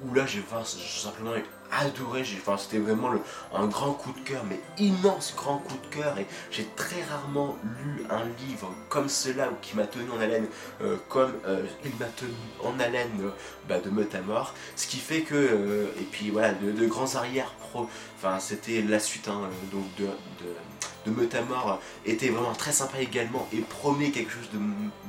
où, 0.05 0.13
là 0.13 0.25
j'ai 0.25 0.43
simplement 0.49 1.31
adoré, 1.71 2.23
enfin, 2.37 2.57
c'était 2.57 2.79
vraiment 2.79 3.09
le, 3.09 3.21
un 3.53 3.67
grand 3.67 3.93
coup 3.93 4.11
de 4.11 4.19
cœur, 4.19 4.43
mais 4.49 4.59
immense 4.77 5.33
grand 5.35 5.57
coup 5.57 5.77
de 5.77 5.95
cœur, 5.95 6.17
et 6.17 6.25
j'ai 6.51 6.67
très 6.75 7.03
rarement 7.03 7.57
lu 7.63 8.03
un 8.09 8.25
livre 8.47 8.73
comme 8.89 9.09
cela, 9.09 9.49
ou 9.49 9.55
qui 9.61 9.75
m'a 9.75 9.85
tenu 9.85 10.09
en 10.11 10.19
haleine, 10.19 10.47
euh, 10.81 10.97
comme 11.07 11.33
euh, 11.45 11.65
il 11.83 11.91
m'a 11.99 12.05
tenu 12.07 12.31
en 12.63 12.79
haleine 12.79 13.09
euh, 13.21 13.29
bah, 13.67 13.79
de 13.79 13.89
meute 13.89 14.15
à 14.15 14.21
mort, 14.21 14.53
ce 14.75 14.87
qui 14.87 14.97
fait 14.97 15.21
que, 15.21 15.89
et 15.99 16.03
puis 16.11 16.29
voilà, 16.29 16.53
de, 16.53 16.85
grands 16.87 17.15
arrières 17.15 17.53
pro, 17.59 17.87
enfin 18.17 18.39
c'était 18.39 18.81
la 18.81 18.99
suite 18.99 19.27
hein, 19.27 19.41
donc 19.71 19.83
de, 19.97 20.07
meute 21.07 21.35
à 21.35 21.41
mort 21.41 21.81
était 22.05 22.29
vraiment 22.29 22.53
très 22.53 22.71
sympa 22.71 22.99
également, 22.99 23.47
et 23.53 23.57
promet 23.57 24.11
quelque 24.11 24.31
chose 24.31 24.49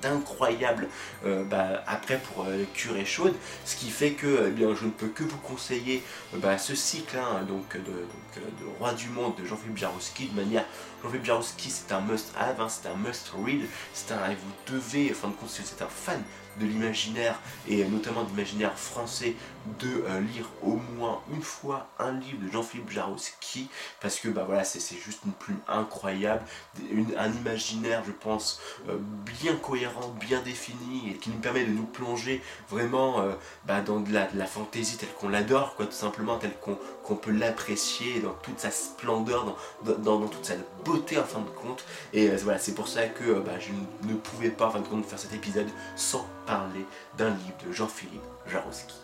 d'incroyable 0.01 0.89
bah, 1.25 1.83
après 1.87 2.19
pour 2.19 2.47
Curé 2.75 3.05
Chaude, 3.05 3.35
ce 3.65 3.77
qui 3.77 3.91
fait 3.91 4.13
que 4.13 4.47
eh 4.49 4.51
bien, 4.51 4.75
je 4.75 4.85
ne 4.87 4.91
peux 4.91 5.09
que 5.09 5.25
vous 5.25 5.39
conseiller 5.39 6.03
bah, 6.35 6.59
ce 6.59 6.75
cycle 6.75 7.19
hein, 7.19 7.43
donc, 7.47 7.77
de, 7.77 8.07
Roi 8.79 8.93
du 8.93 9.09
Monde 9.09 9.35
de 9.37 9.45
Jean-Philippe 9.45 9.79
Jarowski, 9.79 10.27
de 10.29 10.41
manière, 10.41 10.65
Jean-Philippe 11.03 11.27
Jarowski 11.27 11.71
c'est 11.71 11.93
un 11.93 12.01
must-have, 12.01 12.61
hein, 12.61 12.69
c'est 12.69 12.89
un 12.89 12.97
must-read, 12.97 13.63
c'est 13.93 14.13
un, 14.13 14.29
vous 14.29 14.75
devez, 14.75 15.11
en 15.11 15.15
fin 15.15 15.29
de 15.29 15.35
compte, 15.35 15.51
c'est 15.51 15.83
un 15.83 15.89
fan 15.89 16.23
de 16.61 16.67
l'imaginaire 16.67 17.39
et 17.69 17.85
notamment 17.85 18.23
de 18.25 18.29
l'imaginaire 18.29 18.77
français 18.79 19.35
de 19.79 20.05
euh, 20.09 20.21
lire 20.21 20.49
au 20.63 20.77
moins 20.97 21.21
une 21.33 21.43
fois 21.43 21.89
un 21.99 22.13
livre 22.13 22.39
de 22.43 22.51
Jean-Philippe 22.51 22.91
Jarowski 22.91 23.69
parce 24.01 24.19
que 24.19 24.29
bah 24.29 24.45
voilà 24.47 24.65
c'est 24.65 24.97
juste 24.97 25.21
une 25.27 25.33
plume 25.33 25.59
incroyable 25.69 26.43
un 27.19 27.33
imaginaire 27.33 28.03
je 28.07 28.13
pense 28.13 28.61
euh, 28.89 28.97
bien 29.41 29.57
cohérent 29.57 30.09
bien 30.19 30.41
défini 30.41 31.11
et 31.11 31.15
qui 31.15 31.31
nous 31.31 31.39
permet 31.39 31.65
de 31.65 31.73
nous 31.73 31.85
plonger 31.85 32.43
vraiment 32.69 33.21
euh, 33.21 33.33
bah, 33.67 33.81
dans 33.81 34.01
de 34.01 34.13
la, 34.13 34.47
fantaisie 34.47 34.97
telle 34.97 35.13
qu'on 35.13 35.29
l'adore 35.29 35.75
quoi 35.77 35.87
tout 35.87 35.93
simplement 35.93 36.39
telle 36.39 36.55
qu'on 36.59 37.17
peut 37.17 37.31
l'apprécier 37.31 38.21
dans 38.21 38.33
toute 38.35 38.61
sa 38.61 38.71
splendeur 38.71 39.57
dans, 39.85 39.97
dans, 39.99 40.29
toute 40.29 40.45
sa 40.45 40.55
beauté 40.85 41.19
en 41.19 41.25
fin 41.25 41.41
de 41.41 41.51
compte. 41.51 41.85
Et 42.13 42.29
voilà 42.29 42.59
c'est 42.59 42.75
pour 42.75 42.89
ça 42.89 43.07
que 43.07 43.41
bah, 43.41 43.59
je 43.59 43.71
ne 44.09 44.15
pouvais 44.15 44.51
pas 44.51 44.67
en 44.67 44.71
fin 44.71 44.81
de 44.81 44.87
compte 44.87 45.05
faire 45.07 45.19
cet 45.19 45.33
épisode 45.35 45.69
sans 45.97 46.27
parler 46.51 46.85
d'un 47.17 47.31
livre 47.31 47.57
de 47.65 47.73
Jean-Philippe 47.73 48.25
Jarowski. 48.49 48.97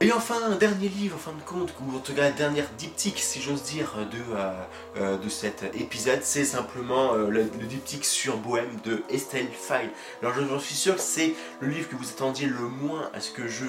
Et 0.00 0.10
enfin, 0.10 0.50
dernier 0.58 0.88
livre, 0.88 1.14
en 1.14 1.18
fin 1.18 1.32
de 1.32 1.42
compte, 1.42 1.72
ou 1.80 1.96
en 1.96 2.00
tout 2.00 2.12
cas, 2.12 2.32
dernière 2.32 2.68
diptyque, 2.76 3.20
si 3.20 3.40
j'ose 3.40 3.62
dire, 3.62 3.94
de, 4.10 4.18
euh, 4.36 4.52
euh, 4.96 5.16
de 5.16 5.28
cet 5.28 5.62
épisode, 5.76 6.18
c'est 6.22 6.44
simplement 6.44 7.14
euh, 7.14 7.28
le, 7.28 7.44
diptyque 7.44 8.04
sur 8.04 8.36
Bohème 8.36 8.80
de 8.82 9.04
Estelle 9.08 9.46
File. 9.52 9.90
Alors, 10.20 10.34
je, 10.34 10.58
suis 10.58 10.74
sûr 10.74 10.96
que 10.96 11.00
c'est 11.00 11.34
le 11.60 11.68
livre 11.68 11.88
que 11.88 11.94
vous 11.94 12.08
attendiez 12.10 12.48
le 12.48 12.66
moins 12.66 13.10
à 13.14 13.20
ce 13.20 13.30
que 13.30 13.46
je, 13.46 13.64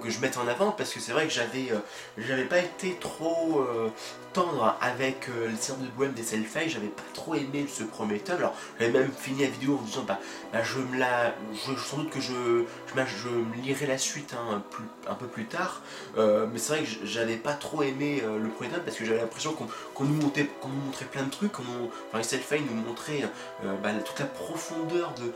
que 0.00 0.08
je 0.08 0.20
mette 0.20 0.36
en 0.36 0.46
avant, 0.46 0.70
parce 0.70 0.92
que 0.92 1.00
c'est 1.00 1.10
vrai 1.10 1.26
que 1.26 1.32
j'avais 1.32 1.72
j'avais 2.16 2.44
pas 2.44 2.58
été 2.58 2.96
trop 3.00 3.66
tendre 4.32 4.76
avec 4.80 5.26
le 5.28 5.56
Seigneur 5.56 5.82
de 5.82 5.88
Bohème 5.96 6.12
d'Estelle 6.12 6.44
File, 6.44 6.68
j'avais 6.68 6.88
pas 6.88 7.02
trop 7.12 7.34
aimé 7.34 7.66
ce 7.68 7.82
premier 7.82 8.18
tome. 8.18 8.36
Alors, 8.36 8.54
j'avais 8.78 8.92
même 8.92 9.10
fini 9.10 9.42
la 9.42 9.48
vidéo 9.48 9.78
en 9.80 9.82
disant, 9.82 10.04
bah, 10.06 10.20
bah 10.52 10.62
je 10.62 10.78
me 10.78 10.98
la. 10.98 11.34
Je, 11.54 11.76
sans 11.80 11.98
doute 11.98 12.10
que 12.10 12.20
je, 12.20 12.64
je, 12.94 12.94
je, 12.94 13.62
lirai 13.62 13.86
la 13.86 13.98
suite 13.98 14.34
hein, 14.34 14.62
plus, 14.70 14.84
un 15.08 15.14
peu 15.14 15.26
plus 15.26 15.45
tard 15.48 15.82
euh, 16.18 16.46
mais 16.50 16.58
c'est 16.58 16.74
vrai 16.74 16.84
que 16.84 17.06
j'avais 17.06 17.36
pas 17.36 17.52
trop 17.52 17.82
aimé 17.82 18.22
euh, 18.24 18.38
le 18.38 18.48
premier 18.48 18.70
tome 18.70 18.82
parce 18.84 18.96
que 18.96 19.04
j'avais 19.04 19.20
l'impression 19.20 19.52
qu'on 19.52 20.04
nous, 20.04 20.14
nous 20.14 20.22
montrait 20.22 21.04
plein 21.04 21.24
de 21.24 21.30
trucs. 21.30 21.58
enfin, 21.58 22.20
Estelle 22.20 22.40
nous 22.68 22.82
montrait 22.82 23.22
euh, 23.64 23.74
bah, 23.82 23.90
toute 24.04 24.18
la 24.18 24.26
profondeur 24.26 25.14
de, 25.14 25.32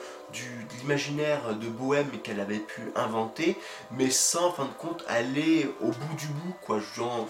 l'imaginaire 0.80 1.54
de 1.54 1.68
Bohème 1.68 2.10
qu'elle 2.22 2.40
avait 2.40 2.58
pu 2.58 2.82
inventer, 2.96 3.56
mais 3.92 4.10
sans 4.10 4.48
en 4.48 4.52
fin 4.52 4.64
de 4.64 4.72
compte 4.72 5.04
aller 5.08 5.70
au 5.80 5.86
bout 5.86 6.14
du 6.16 6.26
bout, 6.26 6.54
quoi. 6.62 6.80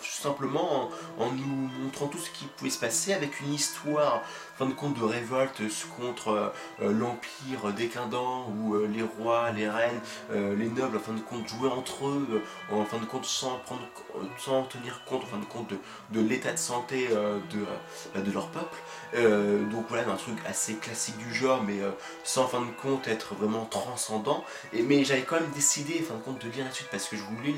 Simplement 0.02 0.90
en, 1.19 1.30
nous 1.30 1.71
montrant 1.83 2.07
tout 2.07 2.19
ce 2.19 2.30
qui 2.30 2.45
pouvait 2.45 2.71
se 2.71 2.78
passer 2.78 3.12
avec 3.12 3.40
une 3.40 3.52
histoire 3.52 4.23
fin 4.57 4.66
de 4.66 4.75
compte 4.75 4.99
de 4.99 5.04
révolte 5.04 5.62
contre 5.97 6.52
l'empire 6.80 7.73
décadent 7.75 8.14
où 8.14 8.76
les 8.87 9.02
rois, 9.02 9.50
les 9.52 9.69
reines, 9.69 10.00
les 10.30 10.69
nobles 10.69 10.99
en 10.99 11.00
fin 11.00 11.12
de 11.12 11.21
compte 11.21 11.49
jouaient 11.49 11.71
entre 11.71 12.09
eux 12.09 12.42
en 12.71 12.85
fin 12.85 12.99
de 12.99 13.04
compte 13.04 13.25
sans, 13.25 13.59
prendre, 13.59 13.83
sans 14.38 14.62
tenir 14.64 15.04
compte 15.04 15.23
en 15.25 15.26
fin 15.26 15.38
de, 15.38 15.45
compte 15.45 15.73
de, 16.11 16.21
l'état 16.21 16.52
de 16.52 16.59
santé 16.59 17.09
euh, 17.11 17.38
de, 17.50 17.64
euh, 18.16 18.23
de 18.23 18.33
leur 18.33 18.49
peuple. 18.49 18.76
Euh, 19.14 19.64
donc 19.71 19.87
voilà, 19.88 20.11
un 20.11 20.16
truc 20.16 20.38
assez 20.47 20.75
classique 20.75 21.19
du 21.19 21.33
genre, 21.35 21.62
mais 21.62 21.80
sans 22.25 22.45
en 22.45 22.49
fin 22.49 22.61
de 22.61 22.71
compte 22.83 22.90
être 23.07 23.35
vraiment 23.35 23.65
transcendant. 23.65 24.45
Et, 24.73 24.83
mais 24.83 25.05
j'avais 25.05 25.23
quand 25.23 25.37
même 25.41 25.51
décidé 25.55 26.01
en 26.03 26.09
fin 26.09 26.15
de 26.15 26.21
compte 26.21 26.45
de 26.45 26.51
lire 26.51 26.65
la 26.65 26.73
suite 26.73 26.89
parce 26.91 27.07
que 27.09 27.17
je 27.17 27.23
voulais 27.23 27.55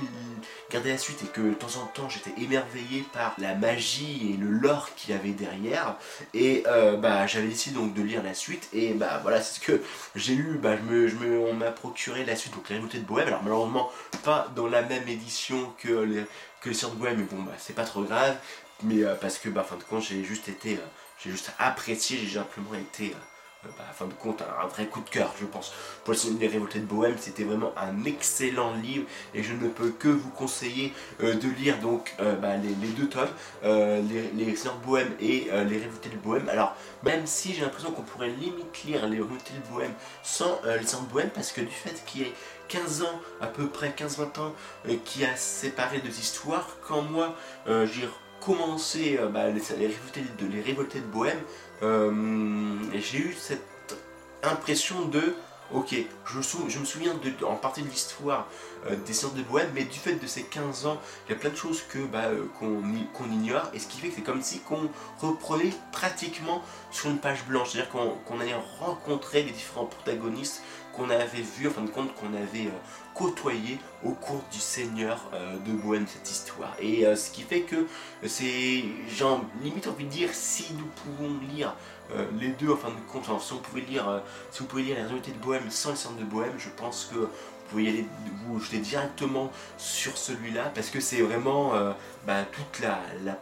garder 0.70 0.90
la 0.90 0.98
suite 0.98 1.22
et 1.22 1.26
que 1.26 1.40
de 1.40 1.54
temps 1.54 1.76
en 1.82 1.86
temps 1.86 2.08
j'étais 2.08 2.32
émerveillé 2.40 3.04
par 3.12 3.34
la 3.38 3.54
magie 3.54 4.32
et 4.32 4.36
le 4.36 4.48
lore 4.48 4.94
qu'il 4.96 5.14
y 5.14 5.18
avait 5.18 5.30
derrière. 5.30 5.96
Et 6.34 6.64
bah, 6.98 7.26
j'avais 7.26 7.48
décidé 7.48 7.76
donc 7.76 7.94
de 7.94 8.02
lire 8.02 8.22
la 8.22 8.34
suite 8.34 8.68
et 8.72 8.92
bah 8.94 9.18
voilà, 9.22 9.40
c'est 9.40 9.60
ce 9.60 9.64
que 9.64 9.82
j'ai 10.14 10.34
lu. 10.34 10.58
Bah, 10.62 10.76
je 10.76 10.82
me, 11.14 11.38
on 11.38 11.54
m'a 11.54 11.70
procuré 11.70 12.24
la 12.24 12.36
suite, 12.36 12.54
donc 12.54 12.68
la 12.68 12.78
de 12.78 13.04
Bohème. 13.04 13.28
Alors 13.28 13.42
malheureusement, 13.42 13.90
pas 14.24 14.48
dans 14.54 14.66
la 14.66 14.82
même 14.82 15.06
édition 15.08 15.72
que, 15.78 15.88
les, 15.88 16.24
que 16.60 16.70
de 16.70 16.94
Bohème, 16.96 17.18
mais 17.18 17.24
bon, 17.24 17.42
bah, 17.42 17.52
c'est 17.58 17.74
pas 17.74 17.84
trop 17.84 18.02
grave, 18.02 18.36
mais 18.82 19.02
euh, 19.02 19.14
parce 19.14 19.38
que, 19.38 19.48
bah, 19.48 19.64
fin 19.64 19.76
de 19.76 19.82
compte, 19.82 20.02
j'ai 20.02 20.24
juste 20.24 20.48
été, 20.48 20.74
euh, 20.74 20.86
j'ai 21.18 21.30
juste 21.30 21.52
apprécié, 21.58 22.18
j'ai 22.18 22.38
simplement 22.38 22.74
été, 22.74 23.10
euh, 23.10 23.18
bah, 23.64 23.84
fin 23.92 24.06
de 24.06 24.12
compte, 24.14 24.42
un, 24.42 24.66
vrai 24.66 24.86
coup 24.86 25.00
de 25.00 25.08
cœur, 25.08 25.32
je 25.40 25.46
pense. 25.46 25.72
Pour 26.04 26.14
les 26.40 26.48
révoltés 26.48 26.80
de 26.80 26.84
Bohème, 26.84 27.16
c'était 27.18 27.44
vraiment 27.44 27.72
un 27.76 28.04
excellent 28.04 28.74
livre, 28.74 29.06
et 29.34 29.42
je 29.42 29.52
ne 29.52 29.68
peux 29.68 29.90
que 29.90 30.08
vous 30.08 30.30
conseiller 30.30 30.92
de 31.20 31.48
lire 31.58 31.78
donc 31.78 32.14
bah, 32.18 32.56
les, 32.56 32.88
deux 32.88 33.08
tomes, 33.08 33.28
les, 33.62 34.30
les 34.34 34.52
de 34.52 34.84
Bohème 34.86 35.12
et 35.20 35.48
les 35.50 35.78
révoltés 35.78 36.08
de 36.08 36.16
Bohème. 36.16 36.48
Alors, 36.48 36.74
même 37.04 37.26
si 37.26 37.54
j'ai 37.54 37.62
l'impression 37.62 37.92
qu'on 37.92 38.02
pourrait 38.02 38.30
limite 38.30 38.84
lire 38.84 39.06
les 39.08 39.18
révoltés 39.18 39.54
de 39.54 39.72
Bohème 39.72 39.94
sans 40.22 40.60
les 40.64 40.80
de 40.80 41.12
Bohème, 41.12 41.30
parce 41.30 41.52
que 41.52 41.60
du 41.60 41.70
fait 41.70 42.02
qu'il 42.04 42.22
y 42.22 42.24
ait 42.24 42.32
15 42.72 43.02
ans, 43.02 43.20
à 43.42 43.48
peu 43.48 43.66
près 43.68 43.90
15-20 43.90 44.40
ans, 44.40 44.54
euh, 44.88 44.96
qui 45.04 45.26
a 45.26 45.36
séparé 45.36 45.98
deux 45.98 46.18
histoires. 46.18 46.66
Quand 46.88 47.02
moi, 47.02 47.36
euh, 47.68 47.86
j'ai 47.86 48.08
commencé 48.44 49.18
euh, 49.18 49.28
bah, 49.28 49.48
les, 49.48 49.86
révoltés 49.86 50.22
de, 50.38 50.46
les 50.46 50.60
de 51.00 51.06
Bohème, 51.06 51.40
j'ai 53.00 53.18
eu 53.18 53.34
cette 53.34 53.60
impression 54.42 55.06
de 55.06 55.34
ok, 55.72 55.94
je, 56.26 56.38
me 56.78 56.84
souviens 56.84 57.14
de, 57.14 57.44
en 57.44 57.56
partie 57.56 57.82
de 57.82 57.88
l'histoire 57.88 58.46
des 59.06 59.12
sciences 59.12 59.34
de 59.34 59.42
Bohème, 59.42 59.70
mais 59.74 59.84
du 59.84 59.98
fait 59.98 60.14
de 60.14 60.26
ces 60.26 60.42
15 60.42 60.86
ans, 60.86 61.00
il 61.26 61.32
y 61.32 61.34
a 61.34 61.38
plein 61.38 61.50
de 61.50 61.56
choses 61.56 61.82
que 61.88 61.98
bah, 61.98 62.24
qu'on 62.58 63.30
ignore, 63.30 63.70
et 63.72 63.78
ce 63.78 63.86
qui 63.86 64.00
fait 64.00 64.08
que 64.08 64.16
c'est 64.16 64.22
comme 64.22 64.42
si 64.42 64.60
qu'on 64.60 64.90
reprenait 65.20 65.72
pratiquement 65.92 66.62
sur 66.90 67.10
une 67.10 67.18
page 67.18 67.44
blanche, 67.46 67.70
c'est-à-dire 67.70 67.90
qu'on 67.90 68.40
allait 68.40 68.56
rencontrer 68.80 69.44
les 69.44 69.52
différents 69.52 69.86
protagonistes 69.86 70.62
qu'on 70.92 71.10
avait 71.10 71.42
vu, 71.42 71.68
en 71.68 71.70
fin 71.70 71.82
de 71.82 71.90
compte, 71.90 72.14
qu'on 72.14 72.34
avait 72.34 72.66
euh, 72.66 72.78
côtoyé 73.14 73.78
au 74.04 74.12
cours 74.12 74.42
du 74.52 74.58
Seigneur 74.58 75.20
euh, 75.32 75.56
de 75.58 75.72
Bohème, 75.72 76.06
cette 76.06 76.30
histoire. 76.30 76.74
Et 76.80 77.06
euh, 77.06 77.16
ce 77.16 77.30
qui 77.30 77.42
fait 77.42 77.62
que 77.62 77.86
c'est, 78.26 78.84
j'ai 79.08 79.24
limite 79.62 79.86
envie 79.86 80.04
de 80.04 80.10
dire, 80.10 80.28
si 80.32 80.66
nous 80.74 80.86
pouvons 80.86 81.38
lire 81.54 81.74
les 82.38 82.48
deux, 82.48 82.72
en 82.72 82.76
fin 82.76 82.88
de 82.88 82.94
compte, 83.10 83.24
si, 83.40 83.52
on 83.52 83.58
pouvait 83.58 83.82
lire, 83.82 84.22
si 84.50 84.60
vous 84.60 84.66
pouvez 84.66 84.82
lire 84.82 84.98
la 84.98 85.04
réalité 85.04 85.32
de 85.32 85.38
Bohème 85.38 85.70
sans 85.70 85.90
le 85.90 85.96
Seigneur 85.96 86.18
de 86.20 86.24
Bohème, 86.24 86.54
je 86.58 86.68
pense 86.70 87.10
que 87.12 87.28
vous 87.64 87.70
pouvez 87.70 87.84
y 87.84 87.88
aller, 87.88 88.06
vous 88.46 88.60
jeter 88.60 88.78
directement 88.78 89.50
sur 89.78 90.16
celui-là 90.16 90.70
parce 90.74 90.90
que 90.90 91.00
c'est 91.00 91.22
vraiment 91.22 91.74
euh, 91.74 91.92
bah, 92.26 92.44
toute 92.50 92.82
la, 92.82 92.98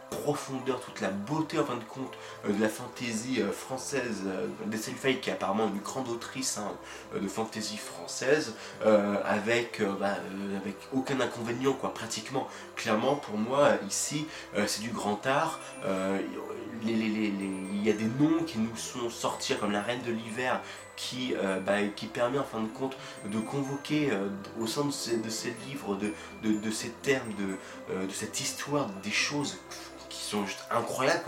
profondeur, 0.09 0.79
toute 0.79 1.01
la 1.01 1.09
beauté 1.09 1.59
en 1.59 1.65
fin 1.65 1.75
de 1.75 1.83
compte 1.83 2.13
euh, 2.45 2.53
de 2.53 2.61
la 2.61 2.69
fantaisie 2.69 3.41
euh, 3.41 3.51
française 3.51 4.23
d'Estelle 4.65 4.95
Fay 4.95 5.19
qui 5.19 5.29
est 5.29 5.33
apparemment 5.33 5.67
une 5.67 5.81
grande 5.81 6.07
autrice 6.09 6.57
hein, 6.57 6.71
de 7.19 7.27
fantaisie 7.27 7.77
française 7.77 8.55
avec, 9.25 9.81
bah, 9.99 10.15
avec 10.61 10.75
aucun 10.93 11.19
inconvénient 11.19 11.73
quoi 11.73 11.93
pratiquement. 11.93 12.47
Clairement 12.75 13.15
pour 13.15 13.37
moi 13.37 13.71
ici 13.87 14.27
c'est 14.65 14.81
du 14.81 14.89
grand 14.89 15.25
art. 15.25 15.59
il 16.83 17.83
y 17.83 17.89
a 17.89 17.93
des 17.93 18.09
noms 18.19 18.43
qui 18.45 18.59
nous 18.59 18.75
sont 18.75 19.09
sortis 19.09 19.55
comme 19.55 19.71
la 19.71 19.81
Reine 19.81 20.01
de 20.05 20.11
l'Hiver 20.11 20.59
qui, 20.95 21.33
euh, 21.35 21.59
bah, 21.59 21.81
qui 21.95 22.07
permet 22.07 22.39
en 22.39 22.43
fin 22.43 22.61
de 22.61 22.67
compte 22.67 22.97
de 23.25 23.39
convoquer 23.39 24.09
euh, 24.11 24.29
au 24.59 24.67
sein 24.67 24.85
de 24.85 24.91
ces, 24.91 25.55
livres, 25.67 25.95
de, 25.95 26.71
ces 26.71 26.89
termes, 26.89 27.33
de, 27.33 27.57
euh, 27.91 28.05
de 28.05 28.11
cette 28.11 28.39
histoire, 28.39 28.87
des 29.03 29.11
choses 29.11 29.57
qui 30.09 30.21
sont 30.21 30.45
juste 30.45 30.65
incroyables. 30.69 31.23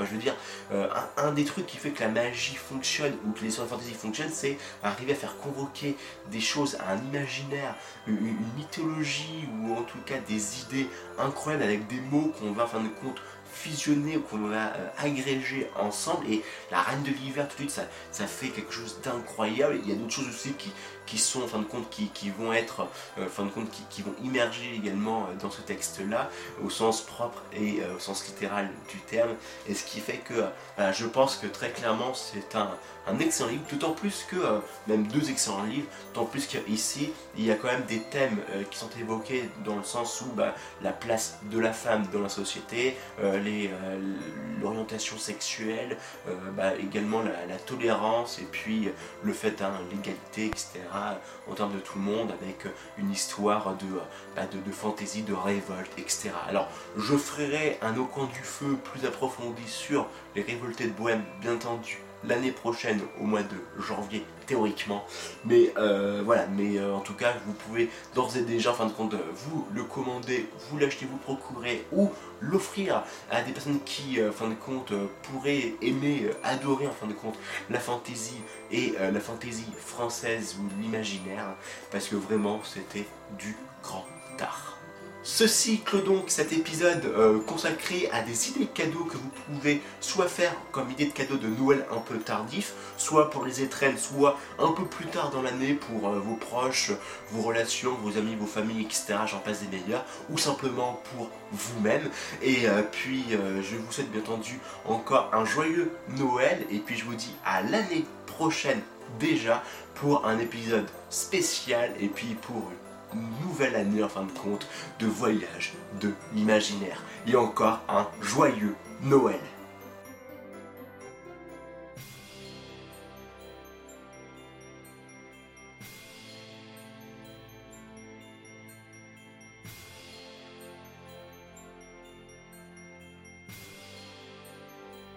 Un, 1.17 1.31
des 1.31 1.45
trucs 1.45 1.65
qui 1.65 1.77
fait 1.77 1.91
que 1.91 2.01
la 2.01 2.09
magie 2.09 2.55
fonctionne 2.55 3.13
ou 3.25 3.31
que 3.31 3.41
les 3.41 3.47
histoires 3.47 3.67
de 3.67 3.71
fantasy 3.71 3.93
fonctionnent, 3.93 4.31
c'est 4.31 4.57
arriver 4.83 5.13
à 5.13 5.15
faire 5.15 5.37
convoquer 5.37 5.95
des 6.31 6.41
choses 6.41 6.77
un 6.87 6.97
imaginaire, 6.97 7.75
une, 8.07 8.35
mythologie 8.57 9.47
ou 9.57 9.73
en 9.73 9.83
tout 9.83 9.99
cas 10.05 10.17
des 10.27 10.61
idées 10.61 10.87
incroyables 11.17 11.63
avec 11.63 11.87
des 11.87 12.01
mots 12.11 12.33
qu'on 12.39 12.51
va 12.51 12.65
en 12.65 12.67
fin 12.67 12.81
de 12.81 12.89
compte 12.89 13.21
fusionner 13.53 14.17
ou 14.17 14.21
qu'on 14.21 14.47
va 14.47 14.73
euh, 14.73 14.89
agréger 14.97 15.69
ensemble. 15.79 16.27
Et 16.29 16.41
la 16.71 16.81
Reine 16.81 17.03
de 17.03 17.11
l'Hiver 17.11 17.47
tout 17.47 17.55
de 17.55 17.69
suite 17.69 17.71
ça, 17.71 17.83
ça 18.11 18.27
fait 18.27 18.49
quelque 18.49 18.73
chose 18.73 18.99
d'incroyable. 19.03 19.79
Il 19.83 19.89
y 19.89 19.93
a 19.93 19.95
d'autres 19.95 20.13
choses 20.13 20.27
aussi 20.27 20.53
qui, 20.53 20.71
qui 21.05 21.17
sont 21.17 21.43
en 21.43 21.47
fin 21.47 21.59
de 21.59 21.65
compte 21.65 21.89
qui, 21.89 22.29
vont 22.29 22.53
être 22.53 22.87
euh, 23.17 23.27
fin 23.27 23.45
de 23.45 23.49
compte 23.49 23.69
qui, 23.89 24.01
vont 24.01 24.13
immerger 24.23 24.73
également 24.75 25.23
euh, 25.23 25.35
dans 25.41 25.51
ce 25.51 25.61
texte 25.61 26.01
là 26.09 26.29
au 26.63 26.69
sens 26.69 27.01
propre 27.01 27.43
et 27.53 27.81
au 27.95 27.99
sens 27.99 28.25
littéral 28.27 28.69
du 28.89 28.97
terme 28.99 29.31
et 29.67 29.73
ce 29.73 29.83
qui 29.83 29.99
fait 29.99 30.17
que 30.17 30.43
je 30.91 31.05
pense 31.05 31.37
que 31.37 31.47
très 31.47 31.71
clairement 31.71 32.13
c'est 32.13 32.55
un, 32.55 32.71
un 33.07 33.19
excellent 33.19 33.49
livre, 33.49 33.63
d'autant 33.69 33.91
plus 33.91 34.25
que, 34.29 34.35
euh, 34.37 34.59
même 34.87 35.07
deux 35.07 35.29
excellents 35.29 35.63
livres, 35.63 35.87
d'autant 36.13 36.25
plus 36.25 36.47
qu'ici, 36.47 37.11
il 37.37 37.45
y 37.45 37.51
a 37.51 37.55
quand 37.55 37.67
même 37.67 37.83
des 37.83 37.99
thèmes 37.99 38.37
euh, 38.51 38.63
qui 38.69 38.77
sont 38.77 38.89
évoqués 38.99 39.49
dans 39.65 39.75
le 39.75 39.83
sens 39.83 40.21
où 40.21 40.31
bah, 40.33 40.55
la 40.81 40.91
place 40.91 41.39
de 41.51 41.59
la 41.59 41.73
femme 41.73 42.07
dans 42.13 42.21
la 42.21 42.29
société, 42.29 42.97
euh, 43.21 43.67
l'orientation 44.61 45.17
sexuelle, 45.17 45.97
bah, 46.55 46.75
également 46.75 47.21
la, 47.21 47.57
tolérance 47.65 48.39
et 48.39 48.47
puis 48.49 48.89
le 49.23 49.33
fait, 49.33 49.61
hein, 49.61 49.71
l'égalité, 49.91 50.47
etc., 50.47 50.79
en 51.49 51.53
termes 51.53 51.73
de 51.73 51.79
tout 51.79 51.97
le 51.97 52.03
monde, 52.03 52.31
avec 52.41 52.65
une 52.97 53.11
histoire 53.11 53.75
de, 53.75 53.85
bah, 54.35 54.43
de, 54.45 54.59
de 54.59 54.71
fantaisie, 54.71 55.23
de 55.23 55.33
révolte, 55.33 55.91
etc. 55.97 56.31
Alors, 56.47 56.67
je 56.97 57.15
ferai 57.15 57.77
un 57.81 57.97
au 57.97 58.05
coin 58.05 58.25
du 58.25 58.41
feu 58.41 58.77
plus 58.83 59.05
approfondi 59.05 59.67
sur 59.67 60.07
les 60.35 60.41
révoltés 60.41 60.85
de 60.85 60.93
Bohème, 60.93 61.23
bien 61.41 61.55
entendu, 61.55 61.99
l'année 62.27 62.51
prochaine 62.51 62.99
au 63.19 63.25
mois 63.25 63.43
de 63.43 63.81
janvier 63.81 64.25
théoriquement. 64.45 65.05
Mais 65.45 65.73
euh, 65.77 66.21
voilà 66.25 66.47
mais 66.47 66.77
euh, 66.77 66.93
en 66.93 66.99
tout 66.99 67.13
cas 67.13 67.33
vous 67.45 67.53
pouvez 67.53 67.89
d'ores 68.15 68.35
et 68.37 68.41
déjà 68.41 68.71
en 68.71 68.73
fin 68.73 68.85
de 68.85 68.91
compte 68.91 69.15
vous 69.33 69.67
le 69.73 69.83
commander 69.83 70.47
vous 70.69 70.77
l'acheter 70.77 71.05
vous 71.05 71.17
procurer 71.17 71.85
ou 71.91 72.11
l'offrir 72.41 73.03
à 73.31 73.41
des 73.41 73.51
personnes 73.51 73.79
qui 73.85 74.19
euh, 74.19 74.29
en 74.29 74.33
fin 74.33 74.49
de 74.49 74.55
compte 74.55 74.93
pourraient 75.23 75.73
aimer 75.81 76.29
adorer 76.43 76.87
en 76.87 76.91
fin 76.91 77.07
de 77.07 77.13
compte 77.13 77.37
la 77.69 77.79
fantaisie 77.79 78.41
et 78.71 78.93
la 78.99 79.19
fantaisie 79.19 79.67
française 79.77 80.57
ou 80.59 80.81
l'imaginaire. 80.81 81.45
Parce 81.91 82.07
que 82.07 82.15
vraiment 82.15 82.59
c'était 82.63 83.05
du 83.37 83.55
grand 83.83 84.05
art 84.39 84.82
Ceci 85.25 85.79
clôt 85.79 86.01
donc 86.01 86.25
cet 86.27 86.51
épisode 86.51 87.05
euh, 87.05 87.39
consacré 87.39 88.09
à 88.11 88.21
des 88.23 88.49
idées 88.49 88.65
de 88.65 88.69
cadeaux 88.69 89.05
que 89.05 89.15
vous 89.15 89.29
pouvez 89.47 89.81
soit 90.01 90.27
faire 90.27 90.53
comme 90.73 90.91
idée 90.91 91.05
de 91.05 91.13
cadeau 91.13 91.37
de 91.37 91.47
Noël 91.47 91.85
un 91.93 91.99
peu 91.99 92.17
tardif, 92.17 92.73
soit 92.97 93.29
pour 93.29 93.45
les 93.45 93.61
étrennes, 93.61 93.97
soit 93.97 94.37
un 94.59 94.73
peu 94.73 94.83
plus 94.83 95.05
tard 95.05 95.31
dans 95.31 95.41
l'année 95.41 95.75
pour 95.75 96.09
euh, 96.09 96.19
vos 96.19 96.35
proches, 96.35 96.91
vos 97.31 97.41
relations, 97.41 97.93
vos 98.03 98.17
amis, 98.17 98.35
vos 98.35 98.45
familles, 98.45 98.81
etc. 98.81 99.15
J'en 99.25 99.39
passe 99.39 99.61
des 99.61 99.77
meilleurs, 99.77 100.03
ou 100.29 100.37
simplement 100.37 101.01
pour 101.15 101.29
vous-même. 101.53 102.09
Et 102.41 102.67
euh, 102.67 102.81
puis 102.91 103.23
je 103.29 103.77
vous 103.77 103.91
souhaite 103.91 104.11
bien 104.11 104.19
entendu 104.19 104.59
encore 104.83 105.29
un 105.33 105.45
joyeux 105.45 105.93
Noël, 106.17 106.65
et 106.69 106.79
puis 106.79 106.97
je 106.97 107.05
vous 107.05 107.15
dis 107.15 107.33
à 107.45 107.61
l'année 107.61 108.03
prochaine 108.25 108.81
déjà 109.21 109.63
pour 109.95 110.25
un 110.27 110.37
épisode 110.39 110.87
spécial, 111.09 111.93
et 112.01 112.09
puis 112.09 112.35
pour 112.41 112.69
nouvelle 113.41 113.75
année 113.75 114.03
en 114.03 114.09
fin 114.09 114.23
de 114.23 114.31
compte 114.31 114.67
de 114.99 115.07
voyage 115.07 115.73
de 116.01 116.13
l'imaginaire. 116.33 117.03
Et 117.27 117.35
encore 117.35 117.81
un 117.89 118.07
joyeux 118.21 118.75
Noël. 119.01 119.39